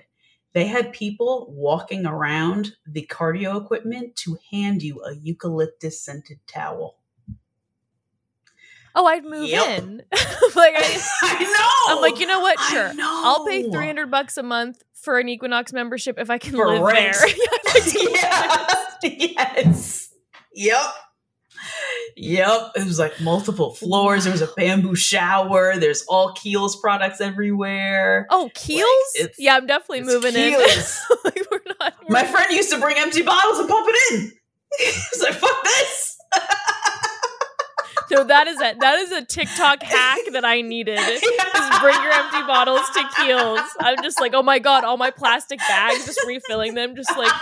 they 0.57 0.67
had 0.67 0.91
people 0.91 1.49
walking 1.51 2.07
around 2.07 2.73
the 2.87 3.07
cardio 3.11 3.63
equipment 3.63 4.17
to 4.17 4.39
hand 4.51 4.83
you 4.83 5.03
a 5.03 5.15
eucalyptus 5.15 6.01
scented 6.01 6.39
towel. 6.47 6.97
Oh, 8.95 9.05
I'd 9.05 9.27
move 9.27 9.51
Yep. 9.51 9.79
in. 9.83 9.97
like 10.55 10.75
I, 10.75 11.03
I 11.23 11.45
know. 11.45 11.95
I'm 11.95 12.01
like, 12.01 12.19
you 12.19 12.27
know 12.27 12.41
what? 12.41 12.59
Sure, 12.71 12.95
know. 12.95 13.23
I'll 13.27 13.45
pay 13.47 13.71
300 13.71 14.11
bucks 14.11 14.39
a 14.39 14.43
month 14.43 14.83
for 14.95 15.19
an 15.19 15.29
Equinox 15.29 15.75
membership 15.75 16.19
if 16.19 16.31
I 16.31 16.39
can 16.39 16.53
For 16.55 16.67
live 16.67 16.81
rent. 16.81 17.17
there. 17.21 17.29
Yeah, 17.37 17.45
I'd 17.53 17.75
like 17.75 17.85
to 17.85 17.99
live 17.99 18.13
there. 19.03 19.11
yeah. 19.13 19.53
yes. 19.67 20.15
Yep. 20.55 20.81
Yep. 22.17 22.73
It 22.77 22.85
was 22.87 22.99
like 22.99 23.21
multiple 23.21 23.75
floors. 23.75 24.25
There 24.25 24.33
was 24.33 24.43
a 24.43 24.49
bamboo 24.57 24.95
shower. 24.97 25.77
There's 25.77 26.05
all 26.09 26.33
Kiehl's 26.33 26.77
products 26.77 27.21
everywhere. 27.21 28.27
Oh, 28.31 28.51
Kiehl's? 28.55 29.15
it's- 29.17 29.37
yeah, 29.39 29.57
I'm 29.57 29.67
definitely 29.67 30.03
moving 30.03 30.33
Kiehl's. 30.35 31.01
in. 31.11 31.17
like, 31.25 31.47
we're 31.51 31.61
not. 31.81 31.95
We're 32.09 32.13
My 32.13 32.25
friend 32.25 32.51
used 32.51 32.71
to 32.71 32.81
bring 32.81 32.97
empty 32.99 33.23
bottles 33.23 33.59
and 33.59 33.69
pump 33.69 33.87
it 33.91 34.15
in. 34.15 34.33
He's 34.79 35.23
like, 35.23 35.35
fuck 35.35 35.63
this. 35.65 36.06
No, 38.11 38.25
that 38.25 38.47
is 38.47 38.57
a 38.61 38.75
that 38.81 38.99
is 38.99 39.13
a 39.13 39.25
TikTok 39.25 39.83
hack 39.83 40.21
that 40.33 40.45
I 40.45 40.61
needed. 40.61 40.99
Just 40.99 41.81
bring 41.81 42.01
your 42.03 42.13
empty 42.13 42.43
bottles 42.47 42.89
to 42.95 43.01
Kiehl's. 43.19 43.69
I'm 43.81 44.03
just 44.03 44.21
like, 44.21 44.33
oh 44.35 44.43
my 44.43 44.59
god, 44.59 44.85
all 44.85 44.97
my 44.97 45.11
plastic 45.11 45.59
bags, 45.59 46.05
just 46.05 46.21
refilling 46.27 46.75
them, 46.75 46.95
just 46.95 47.17
like 47.17 47.33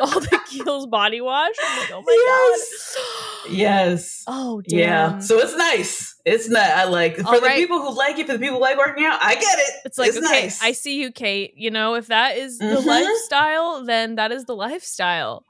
all 0.00 0.20
the 0.20 0.38
Kiehl's 0.50 0.86
body 0.86 1.20
wash. 1.20 1.54
I'm 1.64 1.78
like, 1.78 1.90
oh 1.92 2.02
my 2.02 2.50
Yes. 2.52 2.96
god. 3.44 3.52
Yes. 3.52 4.24
Oh 4.26 4.60
damn. 4.62 4.78
Yeah. 4.78 5.18
So 5.20 5.38
it's 5.38 5.56
nice. 5.56 6.14
It's 6.24 6.48
not. 6.48 6.62
I 6.64 6.84
like 6.84 7.16
for 7.16 7.26
All 7.26 7.34
the 7.40 7.46
right. 7.46 7.56
people 7.56 7.80
who 7.80 7.96
like 7.96 8.18
it, 8.18 8.26
for 8.26 8.32
the 8.32 8.38
people 8.38 8.56
who 8.56 8.60
like 8.60 8.76
working 8.78 9.04
out. 9.04 9.18
I 9.22 9.34
get 9.34 9.58
it. 9.58 9.74
It's 9.84 9.96
like, 9.98 10.10
okay, 10.10 10.20
nice. 10.20 10.60
I 10.62 10.72
see 10.72 11.00
you, 11.00 11.12
Kate. 11.12 11.54
You 11.56 11.70
know, 11.70 11.94
if 11.94 12.08
that 12.08 12.36
is 12.36 12.58
the 12.58 12.64
Mhm. 12.64 12.84
lifestyle, 12.84 13.84
then 13.84 14.16
that 14.16 14.32
is 14.32 14.44
the 14.46 14.56
lifestyle. 14.56 15.44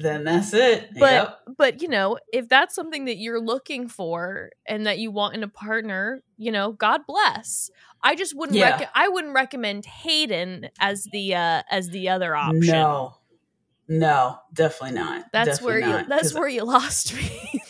Then 0.00 0.24
that's 0.24 0.54
it. 0.54 0.88
But 0.98 1.12
Yep. 1.12 1.38
but 1.58 1.82
you 1.82 1.88
know, 1.88 2.18
if 2.32 2.48
that's 2.48 2.74
something 2.74 3.04
that 3.04 3.18
you're 3.18 3.40
looking 3.40 3.86
for 3.88 4.50
and 4.66 4.86
that 4.86 4.98
you 4.98 5.10
want 5.10 5.34
in 5.34 5.42
a 5.42 5.48
partner, 5.48 6.22
you 6.38 6.50
know, 6.50 6.72
God 6.72 7.02
bless. 7.06 7.70
I 8.02 8.14
just 8.14 8.34
wouldn't 8.36 8.56
Yeah. 8.58 8.78
rec- 8.78 8.90
I 8.94 9.08
wouldn't 9.08 9.34
recommend 9.34 9.84
Hayden 9.84 10.70
as 10.80 11.04
the 11.12 11.34
uh 11.34 11.62
as 11.70 11.90
the 11.90 12.08
other 12.08 12.34
option. 12.34 12.60
No. 12.60 13.16
No, 13.88 14.38
definitely 14.54 14.96
not. 15.00 15.26
That's 15.32 15.58
Definitely 15.58 15.66
where 15.66 15.80
you 15.80 15.86
not, 15.88 16.08
that's 16.08 16.22
'cause- 16.22 16.34
where 16.34 16.48
you 16.48 16.64
lost 16.76 17.14
me. 17.14 17.60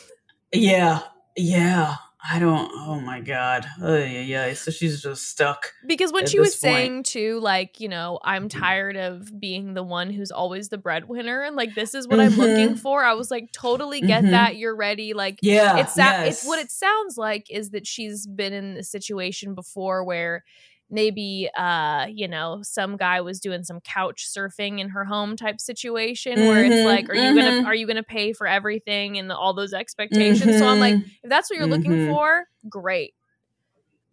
Yeah. 0.53 1.01
Yeah. 1.37 1.97
I 2.29 2.39
don't 2.39 2.71
oh 2.75 3.01
my 3.01 3.21
god. 3.21 3.67
Oh 3.83 3.97
yeah, 3.97 4.21
yeah. 4.21 4.53
So 4.55 4.71
she's 4.71 5.03
just 5.03 5.29
stuck. 5.29 5.73
because 5.87 6.13
when 6.13 6.27
she 6.27 6.39
was 6.39 6.51
point. 6.57 6.61
saying 6.61 7.03
too 7.05 7.41
like, 7.41 7.81
you 7.81 7.89
know, 7.89 8.19
I'm 8.23 8.49
tired 8.49 8.97
of 8.97 9.41
being 9.41 9.73
the 9.75 9.83
one 9.83 10.11
who's 10.11 10.31
always 10.31 10.69
the 10.69 10.77
breadwinner 10.79 11.41
and 11.43 11.57
like 11.57 11.75
this 11.75 11.95
is 11.95 12.07
what 12.07 12.21
I'm 12.21 12.37
looking 12.37 12.75
Mhm. 12.75 12.79
for. 12.79 13.03
I 13.05 13.15
was 13.15 13.31
like 13.31 13.53
totally 13.53 14.01
get 14.03 14.25
Mhm. 14.25 14.31
that. 14.33 14.57
You're 14.57 14.77
ready 14.77 15.15
like 15.15 15.39
Yeah. 15.41 15.79
it's 15.79 15.95
that 15.95 16.27
yes. 16.27 16.39
it's 16.41 16.47
what 16.47 16.59
it 16.59 16.71
sounds 16.71 17.17
like 17.17 17.47
is 17.51 17.71
that 17.71 17.87
she's 17.87 18.27
been 18.27 18.53
in 18.53 18.77
a 18.77 18.83
situation 18.85 19.55
before 19.55 20.05
where 20.05 20.45
maybe 20.91 21.49
uh 21.57 22.07
you 22.11 22.27
know 22.29 22.61
some 22.63 22.97
guy 22.97 23.21
was 23.21 23.41
doing 23.41 23.63
some 23.65 23.81
couch 23.81 24.27
surfing 24.29 24.81
in 24.81 24.89
her 24.91 25.05
home 25.05 25.37
type 25.37 25.61
situation 25.61 26.47
where 26.47 26.63
it's 26.63 26.83
Mhm, 26.83 26.85
like 26.85 27.11
are 27.11 27.15
you 27.15 27.35
gonna 27.35 27.53
mhm. 27.53 27.65
are 27.67 27.75
you 27.75 27.87
gonna 27.87 28.03
pay 28.03 28.33
for 28.33 28.47
everything 28.47 29.19
and 29.19 29.31
all 29.33 29.55
those 29.55 29.73
expectations 29.73 30.59
so 30.59 30.67
i'm 30.67 30.79
like 30.81 30.95
Mhm. 30.97 31.05
if 31.23 31.31
that's 31.31 31.51
what 31.51 31.57
you're 31.57 31.67
looking 31.67 31.99
for 31.99 32.47
great 32.69 33.15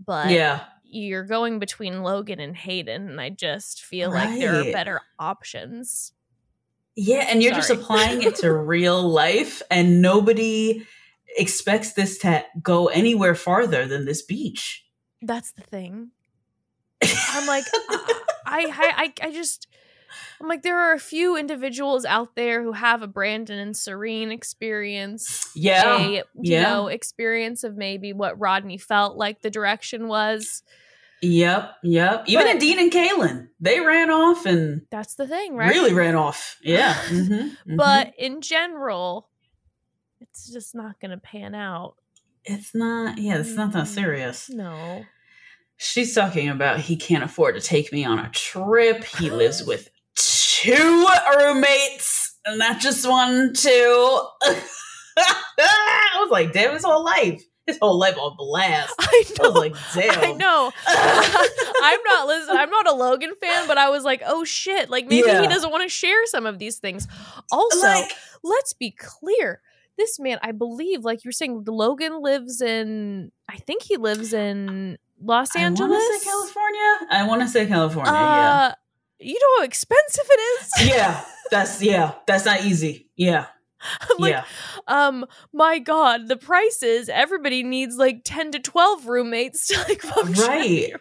but 0.05 0.27
Yeah. 0.31 0.65
you're 0.83 1.25
going 1.25 1.59
between 1.59 2.03
logan 2.03 2.39
and 2.39 2.55
hayden 2.55 3.09
and 3.09 3.19
i 3.21 3.29
just 3.29 3.81
feel 3.83 4.11
like 4.11 4.37
there 4.39 4.59
are 4.59 4.65
better 4.65 5.01
options 5.19 6.13
Yeah, 6.95 7.27
and 7.29 7.43
you're 7.43 7.53
just 7.53 7.69
applying 7.69 8.21
it 8.23 8.35
to 8.37 8.51
real 8.53 9.01
life 9.07 9.61
and 9.69 10.01
nobody 10.01 10.85
expects 11.37 11.93
this 11.93 12.17
to 12.19 12.43
go 12.61 12.87
anywhere 12.87 13.35
farther 13.35 13.85
than 13.87 14.05
this 14.05 14.21
beach. 14.23 14.83
that's 15.21 15.51
the 15.51 15.61
thing 15.61 16.11
I'm 17.03 17.47
like, 17.47 17.65
I, 18.45 18.65
I, 18.65 19.13
I, 19.21 19.27
I 19.27 19.31
just, 19.31 19.67
I'm 20.41 20.47
like, 20.47 20.63
there 20.63 20.79
are 20.79 20.93
a 20.93 20.99
few 20.99 21.37
individuals 21.37 22.05
out 22.05 22.35
there 22.35 22.63
who 22.63 22.71
have 22.73 23.01
a 23.01 23.07
Brandon 23.07 23.59
and 23.59 23.75
Serene 23.75 24.31
experience. 24.31 25.51
Yeah. 25.55 25.97
A, 25.99 26.09
you 26.11 26.23
yeah. 26.41 26.63
know, 26.63 26.87
experience 26.87 27.63
of 27.63 27.75
maybe 27.77 28.13
what 28.13 28.39
Rodney 28.39 28.77
felt 28.77 29.17
like 29.17 29.41
the 29.41 29.49
direction 29.49 30.07
was. 30.07 30.63
Yep. 31.21 31.71
Yep. 31.83 32.23
Even 32.27 32.45
But- 32.45 32.59
Dean 32.59 32.79
and 32.79 32.91
Caelynn, 32.91 33.47
they 33.59 33.79
ran 33.79 34.09
off 34.11 34.45
and 34.45 34.83
That's 34.91 35.15
the 35.15 35.27
thing, 35.27 35.55
right? 35.55 35.69
really 35.69 35.93
ran 35.93 36.15
off. 36.15 36.57
Yeah. 36.63 36.93
mhm, 37.07 37.55
mhm. 37.67 37.77
But 37.77 38.13
in 38.19 38.41
general, 38.41 39.27
it's 40.21 40.51
just 40.51 40.75
not 40.75 40.99
going 40.99 41.11
to 41.11 41.17
pan 41.17 41.55
out. 41.55 41.95
it's 42.45 42.73
not, 42.75 43.17
yeah, 43.17 43.37
it's 43.39 43.55
not 43.55 43.71
that 43.73 43.87
serious. 43.87 44.49
No. 44.49 45.03
She's 45.77 46.13
talking 46.15 46.49
about 46.49 46.79
he 46.79 46.95
can't 46.95 47.23
afford 47.23 47.55
to 47.55 47.61
take 47.61 47.91
me 47.91 48.03
on 48.03 48.17
a 48.19 48.29
trip. 48.31 49.03
He 49.03 49.29
lives 49.29 49.63
with 49.63 49.89
two 50.15 51.07
roommates, 51.37 52.35
and 52.45 52.57
not 52.59 52.79
just 52.79 53.07
one, 53.07 53.53
two. 53.53 53.69
I 55.19 56.17
was 56.19 56.29
like, 56.31 56.53
damn, 56.53 56.73
his 56.73 56.83
whole 56.83 57.03
life. 57.03 57.43
His 57.65 57.77
whole 57.79 57.99
life 57.99 58.17
on 58.17 58.35
blast. 58.37 58.93
I 58.99 59.23
I 59.27 59.43
know. 59.43 59.51
was 59.51 59.59
like, 59.59 59.75
damn. 59.93 60.23
I 60.23 60.31
know. 60.31 60.71
I'm 60.87 61.99
not 62.05 62.27
listen. 62.27 62.55
I'm 62.55 62.69
not 62.69 62.87
a 62.87 62.93
Logan 62.93 63.33
fan, 63.41 63.67
but 63.67 63.77
I 63.77 63.89
was 63.89 64.03
like, 64.05 64.21
oh 64.25 64.45
shit! 64.45 64.89
Like 64.89 65.05
maybe 65.07 65.27
Yeah. 65.27 65.41
he 65.41 65.47
doesn't 65.47 65.69
want 65.69 65.83
to 65.83 65.89
share 65.89 66.25
some 66.27 66.45
of 66.45 66.59
these 66.59 66.77
things. 66.77 67.07
Also, 67.51 67.85
Like, 67.85 68.11
let's 68.43 68.71
be 68.73 68.91
clear. 68.91 69.61
This 69.97 70.17
man, 70.19 70.39
I 70.43 70.51
believe, 70.53 71.03
like 71.03 71.25
you 71.25 71.29
were 71.29 71.33
saying, 71.33 71.65
Logan 71.67 72.21
lives 72.21 72.61
in. 72.61 73.31
I 73.49 73.57
think 73.57 73.83
he 73.83 73.97
lives 73.97 74.31
in 74.31 74.97
Los 75.21 75.55
I 75.55 75.61
Angeles. 75.61 75.89
want 75.89 76.13
to 76.13 76.19
say 76.19 76.29
California. 76.29 77.07
I 77.09 77.27
want 77.27 77.41
to 77.41 77.47
say 77.47 77.65
California. 77.67 78.11
Uh, 78.13 78.71
you 79.19 79.33
know 79.33 79.57
how 79.59 79.63
expensive 79.63 80.25
it 80.29 80.39
is. 80.39 80.71
yeah. 80.89 80.95
Yeah. 80.95 81.25
That's 81.51 81.81
yeah. 81.81 82.13
That's 82.27 82.45
not 82.45 82.63
easy. 82.65 83.09
Yeah. 83.15 83.45
I'm 84.01 84.17
like, 84.17 84.31
yeah. 84.33 84.43
um, 84.87 85.25
my 85.53 85.79
God, 85.79 86.27
the 86.27 86.35
prices. 86.35 87.09
Everybody 87.09 87.63
needs 87.63 87.95
like 87.97 88.21
ten 88.25 88.51
to 88.51 88.59
twelve 88.59 89.07
roommates 89.07 89.67
to 89.67 89.77
like 89.87 90.01
function. 90.01 90.43
Right. 90.45 90.65
here. 90.67 90.99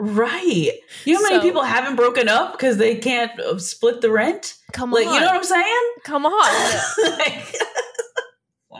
Right. 0.00 0.70
You 1.04 1.14
know 1.14 1.24
how 1.24 1.30
many 1.30 1.40
people 1.42 1.62
haven't 1.64 1.96
broken 1.96 2.28
up 2.28 2.52
because 2.52 2.76
they 2.76 2.94
can't 2.96 3.38
uh, 3.40 3.58
split 3.58 4.00
the 4.00 4.10
rent? 4.12 4.54
Come 4.72 4.92
Like, 4.92 5.06
on, 5.08 5.14
you 5.14 5.20
know 5.20 5.26
what 5.26 5.34
I'm 5.36 5.42
saying? 5.44 5.92
come 6.04 6.24
on. 6.24 6.80
Like- 7.18 7.54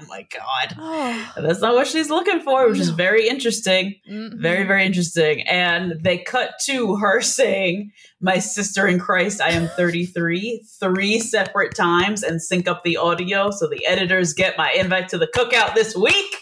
oh 0.03 0.07
my 0.09 0.27
god. 0.33 0.75
Oh, 0.79 1.33
That's 1.43 1.61
not 1.61 1.75
what 1.75 1.87
she's 1.87 2.11
looking 2.11 2.41
for, 2.41 2.69
which 2.69 2.79
is 2.79 2.91
very 2.91 3.29
interesting. 3.29 3.95
mhm. 4.11 4.41
Very, 4.41 4.65
very 4.67 4.85
interesting. 4.87 5.43
And 5.49 5.95
they 6.03 6.19
cut 6.19 6.53
to 6.67 6.97
her 6.97 7.21
saying, 7.39 7.93
My 8.21 8.39
sister 8.39 8.87
in 8.87 8.99
Christ, 8.99 9.41
I 9.41 9.51
am 9.51 9.69
33, 9.69 10.65
three 10.81 11.19
separate 11.21 11.75
times, 11.75 12.23
and 12.23 12.41
sync 12.43 12.69
up 12.69 12.85
the 12.85 12.97
audio 12.97 13.51
so 13.51 13.67
the 13.69 13.85
editors 13.87 14.33
get 14.33 14.57
my 14.59 14.71
invite 14.73 15.09
to 15.11 15.19
the 15.19 15.27
cookout 15.29 15.75
this 15.75 15.95
week. 15.97 16.39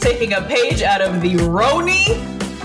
Taking 0.00 0.32
a 0.32 0.40
page 0.42 0.82
out 0.82 1.02
of 1.02 1.20
the 1.20 1.34
RHONY 1.34 2.08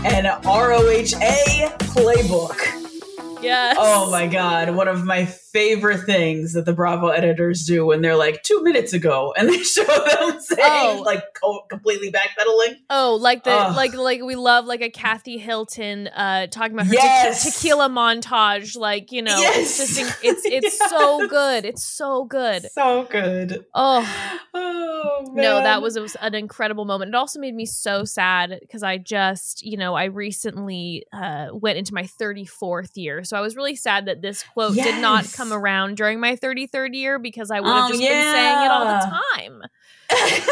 and 0.06 0.26
ROHA 0.46 1.78
playbook. 1.94 3.42
Yes. 3.42 3.76
Oh 3.80 4.10
my 4.10 4.26
god, 4.28 4.74
one 4.76 4.88
of 4.88 5.04
my 5.04 5.26
favorite 5.56 6.00
things 6.00 6.52
that 6.52 6.66
the 6.66 6.74
Bravo 6.74 7.08
editors 7.08 7.66
do 7.66 7.86
when 7.86 8.02
they're 8.02 8.18
like 8.18 8.44
two 8.44 8.62
minutes 8.62 8.92
ago 8.92 9.34
and 9.38 9.48
they 9.48 9.64
show 9.64 9.84
them 9.86 10.40
saying 10.42 10.60
Oh. 11.00 11.02
like 11.06 11.24
co- 11.42 11.62
completely 11.70 12.12
backpedaling. 12.12 12.76
Oh, 12.90 13.18
like 13.22 13.46
the 13.46 13.52
Ugh. 13.52 13.74
like 13.76 13.94
like 13.94 14.22
we 14.22 14.36
love 14.36 14.66
like 14.66 14.82
a 14.82 14.90
Kathy 14.90 15.38
Hilton 15.38 16.08
uh 16.10 16.48
talking 16.48 16.74
about 16.74 16.88
her 16.88 16.94
te- 17.34 17.52
tequila 17.52 17.88
montage. 17.88 18.76
Like 18.78 19.14
you 19.14 19.22
know, 19.22 19.38
Yes. 19.40 19.80
it's 19.80 19.96
just 19.98 20.20
it's 20.24 20.46
it's 20.46 20.90
so 20.90 21.26
good. 21.30 21.64
It's 21.64 21.84
so 21.86 22.26
good. 22.26 22.70
So 22.74 23.08
good. 23.10 23.66
Oh 23.74 24.02
Oh 24.54 25.24
man. 25.34 25.44
no, 25.44 25.62
that 25.62 25.82
was, 25.82 25.96
it 25.96 26.02
was 26.02 26.16
an 26.16 26.34
incredible 26.36 26.86
moment. 26.86 27.10
It 27.10 27.16
also 27.16 27.40
made 27.40 27.54
me 27.56 27.66
so 27.66 28.04
sad 28.06 28.58
because 28.62 28.84
I 28.84 28.98
just 28.98 29.64
you 29.66 29.78
know 29.78 29.94
I 29.94 30.06
recently 30.06 31.06
uh, 31.14 31.48
went 31.54 31.78
into 31.78 31.94
my 31.94 32.04
34th 32.04 32.92
year, 32.96 33.24
so 33.24 33.38
I 33.38 33.42
was 33.42 33.56
really 33.56 33.76
sad 33.76 34.06
that 34.08 34.22
this 34.22 34.44
quote 34.44 34.76
did 34.76 35.02
not 35.02 35.24
Yes. 35.24 35.36
Come 35.50 35.54
around 35.58 35.98
during 35.98 36.20
my 36.20 36.36
33rd 36.36 36.94
year 36.96 37.20
because 37.20 37.52
I 37.52 37.60
would 37.60 37.70
have 37.70 37.86
Oh, 37.86 37.90
just 37.90 38.02
been 38.02 38.34
saying 38.34 38.62
it 38.64 38.72
all 38.72 38.86
the 38.86 39.12
time. 39.12 39.62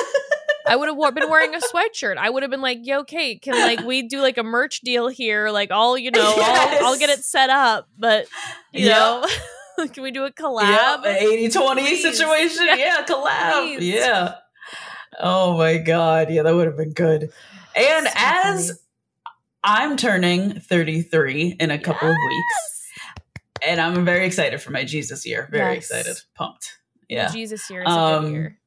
I 0.65 0.75
would 0.77 0.88
have 0.88 0.95
wore, 0.95 1.12
been 1.12 1.29
wearing 1.29 1.53
a 1.53 1.60
sweatshirt. 1.60 2.17
I 2.17 2.29
would 2.29 2.41
have 2.43 2.49
been 2.49 2.62
like, 2.62 2.79
"Yo, 2.84 3.03
Kate, 3.03 3.41
can 3.41 3.53
like 3.53 3.82
we 3.82 4.08
do 4.08 4.21
like 4.21 4.38
a 4.38 4.43
merch 4.43 4.79
deal 4.82 5.08
here? 5.10 5.49
Like, 5.49 5.71
all 5.71 5.97
you 5.97 6.10
know, 6.10 6.21
I'll, 6.38 6.86
I'll 6.88 6.97
get 6.97 7.10
it 7.10 7.23
set 7.25 7.49
up, 7.49 7.89
but 7.97 8.27
you 8.71 8.86
Yep. 8.86 8.95
know, 9.77 9.88
can 9.93 10.03
we 10.03 10.12
do 10.12 10.23
a 10.23 10.32
collab?" 10.32 11.03
Yep, 11.03 11.15
80 11.21 11.49
20 11.49 11.82
Please. 11.82 12.01
situation. 12.01 12.65
Yeah, 12.77 13.03
collab. 13.06 13.51
Please. 13.77 13.84
Yeah. 13.93 14.36
Oh 15.19 15.58
my 15.58 15.77
God. 15.77 16.32
Yeah, 16.32 16.43
that 16.43 16.56
would 16.56 16.65
have 16.67 16.77
been 16.77 16.93
good. 16.93 17.32
And 17.75 18.08
So 18.08 18.13
as 18.15 18.67
funny. 18.67 18.79
I'm 19.65 19.97
turning 19.97 20.60
33 20.60 21.58
in 21.60 21.71
a 21.71 21.77
couple 21.79 22.10
of 22.10 22.15
weeks, 22.29 22.73
and 23.65 23.80
I'm 23.82 24.06
very 24.06 24.26
excited 24.26 24.62
for 24.62 24.71
my 24.71 24.84
Jesus 24.84 25.26
year. 25.26 25.47
Very 25.52 25.76
Yes. 25.76 25.89
excited. 25.89 26.17
Pumped. 26.36 26.78
The 27.10 27.15
Yeah. 27.15 27.32
Jesus 27.32 27.69
year 27.69 27.84
is 27.84 27.88
a 27.88 27.91
Um, 27.91 28.26
good 28.26 28.32
year. 28.34 28.60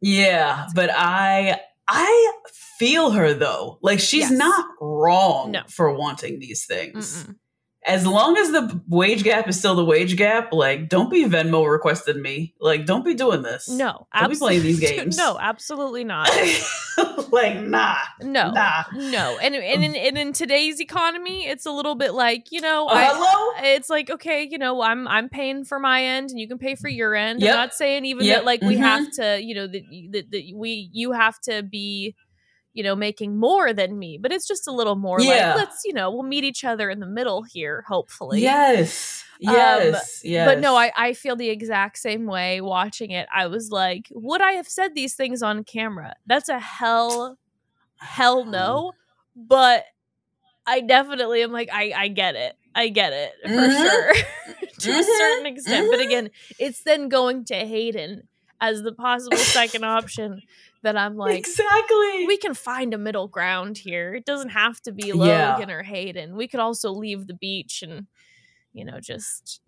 Yeah, 0.00 0.66
but 0.74 0.90
I 0.92 1.60
I 1.88 2.32
feel 2.78 3.10
her 3.10 3.34
though. 3.34 3.78
Like 3.82 4.00
she's 4.00 4.30
Yes. 4.30 4.32
not 4.32 4.66
wrong 4.80 5.52
No. 5.52 5.62
for 5.68 5.92
wanting 5.94 6.38
these 6.38 6.64
things. 6.66 7.24
Mm-mm. 7.24 7.36
As 7.84 8.06
long 8.06 8.36
as 8.38 8.52
the 8.52 8.80
wage 8.88 9.24
gap 9.24 9.48
is 9.48 9.58
still 9.58 9.74
the 9.74 9.84
wage 9.84 10.16
gap, 10.16 10.52
like 10.52 10.88
don't 10.88 11.10
be 11.10 11.24
Venmo 11.24 11.68
requested 11.68 12.16
me. 12.16 12.54
Like 12.60 12.86
don't 12.86 13.04
be 13.04 13.14
doing 13.14 13.42
this. 13.42 13.68
No, 13.68 14.06
Don't 14.16 14.30
be 14.30 14.36
playing 14.36 14.62
these 14.62 14.78
games. 14.88 15.16
No, 15.16 15.36
absolutely 15.40 16.04
not. 16.04 16.30
like 17.32 17.60
nah. 17.60 17.96
No, 18.20 18.50
Nah. 18.52 18.84
no, 18.94 19.38
and 19.38 19.54
and 19.56 19.82
in, 19.82 19.96
and 19.96 20.16
in 20.18 20.32
today's 20.32 20.80
economy, 20.80 21.46
it's 21.46 21.66
a 21.66 21.72
little 21.72 21.94
bit 21.94 22.12
like 22.14 22.52
you 22.52 22.60
know, 22.60 22.86
Uh, 22.86 22.92
I, 22.92 23.04
hello? 23.06 23.74
it's 23.74 23.90
like 23.90 24.10
okay, 24.10 24.46
you 24.48 24.58
know, 24.58 24.80
I'm 24.82 25.08
I'm 25.08 25.28
paying 25.28 25.64
for 25.64 25.78
my 25.80 26.02
end, 26.04 26.30
and 26.30 26.38
you 26.38 26.46
can 26.46 26.58
pay 26.58 26.76
for 26.76 26.88
your 26.88 27.14
end. 27.14 27.40
Yep. 27.40 27.50
I'm 27.50 27.56
not 27.58 27.74
saying 27.74 28.04
even 28.04 28.26
Yep. 28.26 28.36
that 28.40 28.44
like 28.44 28.60
we 28.62 28.76
Mhm. 28.76 28.80
have 28.80 29.10
to, 29.14 29.40
you 29.42 29.54
know, 29.54 29.66
that, 29.66 29.82
that 30.12 30.30
that 30.30 30.52
we 30.54 30.88
you 30.92 31.12
have 31.12 31.40
to 31.42 31.62
be, 31.62 32.14
you 32.74 32.82
know, 32.82 32.96
making 32.96 33.36
more 33.38 33.72
than 33.72 33.98
me, 33.98 34.18
but 34.20 34.32
it's 34.32 34.46
just 34.46 34.66
a 34.68 34.72
little 34.72 34.96
more 34.96 35.20
Yeah. 35.20 35.54
like 35.54 35.56
let's 35.56 35.82
you 35.84 35.92
know 35.92 36.10
we'll 36.10 36.22
meet 36.22 36.44
each 36.44 36.64
other 36.64 36.88
in 36.90 37.00
the 37.00 37.06
middle 37.06 37.42
here, 37.42 37.84
hopefully. 37.86 38.40
Yes. 38.42 39.24
Um, 39.46 39.54
Yes. 39.54 40.20
yes. 40.24 40.46
But 40.46 40.60
no, 40.60 40.76
I, 40.76 40.92
I 40.96 41.12
feel 41.14 41.34
the 41.34 41.48
exact 41.50 41.98
same 41.98 42.26
way 42.26 42.60
watching 42.60 43.10
it. 43.10 43.28
I 43.34 43.48
was 43.48 43.70
like, 43.70 44.06
would 44.12 44.40
I 44.40 44.52
have 44.52 44.68
said 44.68 44.94
these 44.94 45.14
things 45.16 45.42
on 45.42 45.64
camera? 45.64 46.14
That's 46.26 46.48
a 46.48 46.60
hell, 46.60 47.38
hell 47.98 48.44
no. 48.46 48.92
But 49.34 49.84
I 50.66 50.80
definitely 50.80 51.42
am 51.42 51.50
like, 51.50 51.70
I, 51.72 51.92
I 51.96 52.08
get 52.08 52.36
it. 52.36 52.54
I 52.74 52.88
get 52.88 53.12
it 53.12 53.32
for 53.42 53.68
Mhm. 53.68 53.82
sure 53.82 54.14
to 54.78 54.92
a 54.92 55.02
Mhm. 55.02 55.18
certain 55.18 55.46
extent. 55.46 55.88
But 55.90 55.98
Mhm. 56.00 56.04
again, 56.06 56.30
it's 56.58 56.82
then 56.84 57.08
going 57.08 57.44
to 57.46 57.54
Hayden 57.54 58.28
as 58.60 58.82
the 58.82 58.92
possible 58.92 59.36
second 59.38 59.84
option 59.84 60.40
that 60.82 60.96
I'm 60.96 61.16
like, 61.16 61.38
exactly. 61.38 62.26
we 62.26 62.36
can 62.36 62.54
find 62.54 62.92
a 62.94 62.98
middle 62.98 63.28
ground 63.28 63.78
here. 63.78 64.14
It 64.14 64.24
doesn't 64.24 64.50
have 64.50 64.80
to 64.82 64.92
be 64.92 65.12
Yeah. 65.14 65.52
Logan 65.54 65.70
or 65.70 65.82
Hayden. 65.82 66.36
We 66.36 66.48
could 66.48 66.60
also 66.60 66.90
leave 66.92 67.26
the 67.26 67.34
beach 67.34 67.82
and, 67.82 68.06
you 68.72 68.84
know, 68.84 68.98
just. 69.00 69.60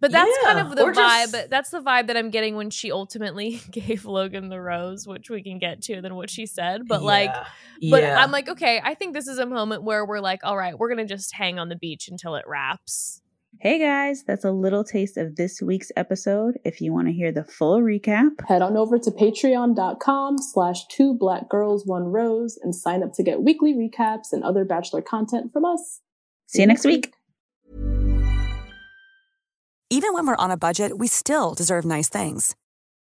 But 0.00 0.10
that's 0.12 0.36
kind 0.44 0.58
of 0.58 0.74
the 0.74 0.82
or 0.82 0.92
vibe. 0.94 1.30
just- 1.32 1.50
That's 1.50 1.68
the 1.70 1.80
vibe 1.80 2.06
that 2.06 2.16
I'm 2.16 2.30
getting 2.30 2.56
when 2.56 2.70
she 2.70 2.90
ultimately 2.90 3.60
gave 3.70 4.06
Logan 4.06 4.48
the 4.48 4.60
rose, 4.60 5.06
which 5.06 5.28
we 5.28 5.42
can 5.42 5.58
get 5.58 5.82
to 5.82 6.00
than 6.00 6.14
what 6.16 6.30
she 6.30 6.46
said. 6.46 6.88
But 6.88 7.02
like, 7.02 7.30
but 7.90 8.02
Yeah. 8.02 8.18
I'm 8.18 8.30
like, 8.32 8.48
okay, 8.48 8.80
I 8.82 8.94
think 8.94 9.12
this 9.14 9.28
is 9.28 9.38
a 9.38 9.44
moment 9.46 9.82
where 9.82 10.04
we're 10.06 10.20
like, 10.20 10.40
all 10.42 10.56
right, 10.56 10.76
we're 10.78 10.88
gonna 10.88 11.04
just 11.06 11.34
hang 11.34 11.58
on 11.58 11.68
the 11.68 11.76
beach 11.76 12.08
until 12.08 12.34
it 12.36 12.44
wraps. 12.48 13.20
Hey 13.62 13.78
guys, 13.78 14.24
that's 14.26 14.46
a 14.46 14.52
little 14.52 14.84
taste 14.84 15.18
of 15.18 15.36
this 15.36 15.60
week's 15.60 15.92
episode. 15.94 16.58
If 16.64 16.80
you 16.80 16.94
want 16.94 17.08
to 17.08 17.12
hear 17.12 17.30
the 17.30 17.44
full 17.44 17.82
recap, 17.82 18.30
Head 18.48 18.62
on 18.62 18.74
over 18.74 18.98
to 18.98 19.10
patreon.com 19.10 20.38
slash 20.38 20.86
two 20.86 21.12
black 21.12 21.50
girls 21.50 21.84
one 21.84 22.04
rose 22.04 22.58
and 22.62 22.74
sign 22.74 23.02
up 23.02 23.12
to 23.16 23.22
get 23.22 23.42
weekly 23.42 23.74
recaps 23.74 24.32
and 24.32 24.42
other 24.42 24.64
bachelor 24.64 25.02
content 25.02 25.52
from 25.52 25.66
us. 25.66 26.00
see 26.46 26.62
you 26.62 26.68
next 26.68 26.86
week. 26.86 27.12
Even 29.90 30.14
when 30.14 30.26
we're 30.26 30.36
on 30.36 30.50
a 30.50 30.56
budget, 30.56 30.96
we 30.96 31.06
still 31.06 31.52
deserve 31.52 31.84
nice 31.84 32.08
things. 32.08 32.56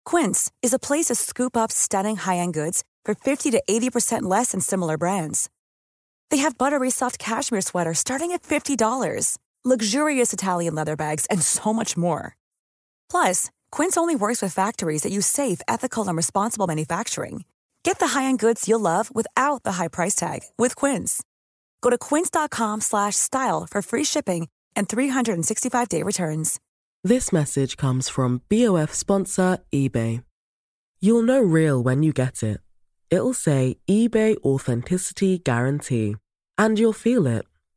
Quince 0.06 0.50
is 0.64 0.72
a 0.72 0.80
place 0.80 1.08
to 1.08 1.16
scoop 1.16 1.58
up 1.58 1.74
stunning 1.74 2.16
high-end 2.16 2.54
goods 2.54 2.86
for 3.04 3.14
50 3.16 3.52
to 3.52 3.62
80% 3.70 4.22
less 4.22 4.54
than 4.54 4.62
similar 4.62 4.98
brands. 4.98 5.50
They 6.32 6.38
have 6.38 6.58
buttery 6.58 6.90
soft 6.90 7.20
cashmere 7.20 7.60
sweaters 7.60 8.00
starting 8.00 8.32
at 8.32 8.44
$50, 8.44 9.38
luxurious 9.67 10.32
Italian 10.32 10.75
leather 10.75 10.95
bags, 10.95 11.25
and 11.32 11.41
so 11.41 11.73
much 11.73 11.97
more. 11.97 12.36
Plus, 13.10 13.49
Quince 13.71 13.97
only 13.97 14.15
works 14.15 14.41
with 14.41 14.53
factories 14.53 15.01
that 15.01 15.12
use 15.12 15.27
safe, 15.27 15.62
ethical, 15.67 16.08
and 16.08 16.15
responsible 16.15 16.67
manufacturing. 16.67 17.45
Get 17.84 17.99
the 17.99 18.19
high-end 18.19 18.39
goods 18.39 18.67
you'll 18.67 18.82
love 18.82 19.13
without 19.15 19.63
the 19.63 19.73
high 19.73 19.88
price 19.88 20.13
tag 20.13 20.41
with 20.58 20.75
Quince. 20.75 21.23
Go 21.82 21.89
to 21.89 21.97
quince.com 21.97 22.82
slash 22.82 23.15
style 23.15 23.65
for 23.69 23.82
free 23.82 24.03
shipping 24.03 24.47
and 24.75 24.89
365 24.89 25.88
day 25.88 26.03
returns. 26.03 26.60
This 27.03 27.32
message 27.32 27.77
comes 27.77 28.10
from 28.10 28.41
BOF 28.49 28.93
sponsor 28.93 29.60
eBay. 29.73 30.23
You'll 30.99 31.21
know 31.21 31.39
real 31.39 31.82
when 31.82 32.03
you 32.03 32.12
get 32.12 32.43
it. 32.43 32.60
It'll 33.10 33.34
say 33.34 33.77
eBay 33.88 34.36
Authenticity 34.43 35.38
Guarantee. 35.38 36.15
And 36.58 36.77
you'll 36.77 36.91
feel 36.91 37.27
it. 37.27 37.45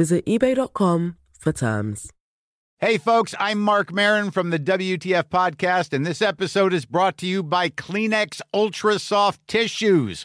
Visit 0.00 0.24
eBay.com 0.24 1.18
for 1.38 1.52
terms. 1.52 2.10
Hey, 2.78 2.96
folks, 2.96 3.34
I'm 3.38 3.60
Marc 3.60 3.92
Maron 3.92 4.30
from 4.30 4.48
the 4.48 4.58
WTF 4.58 5.24
Podcast, 5.24 5.92
and 5.92 6.06
this 6.06 6.22
episode 6.22 6.72
is 6.72 6.86
brought 6.86 7.18
to 7.18 7.26
you 7.26 7.42
by 7.42 7.68
Kleenex 7.68 8.40
Ultra 8.54 8.98
Soft 8.98 9.46
Tissues, 9.46 10.24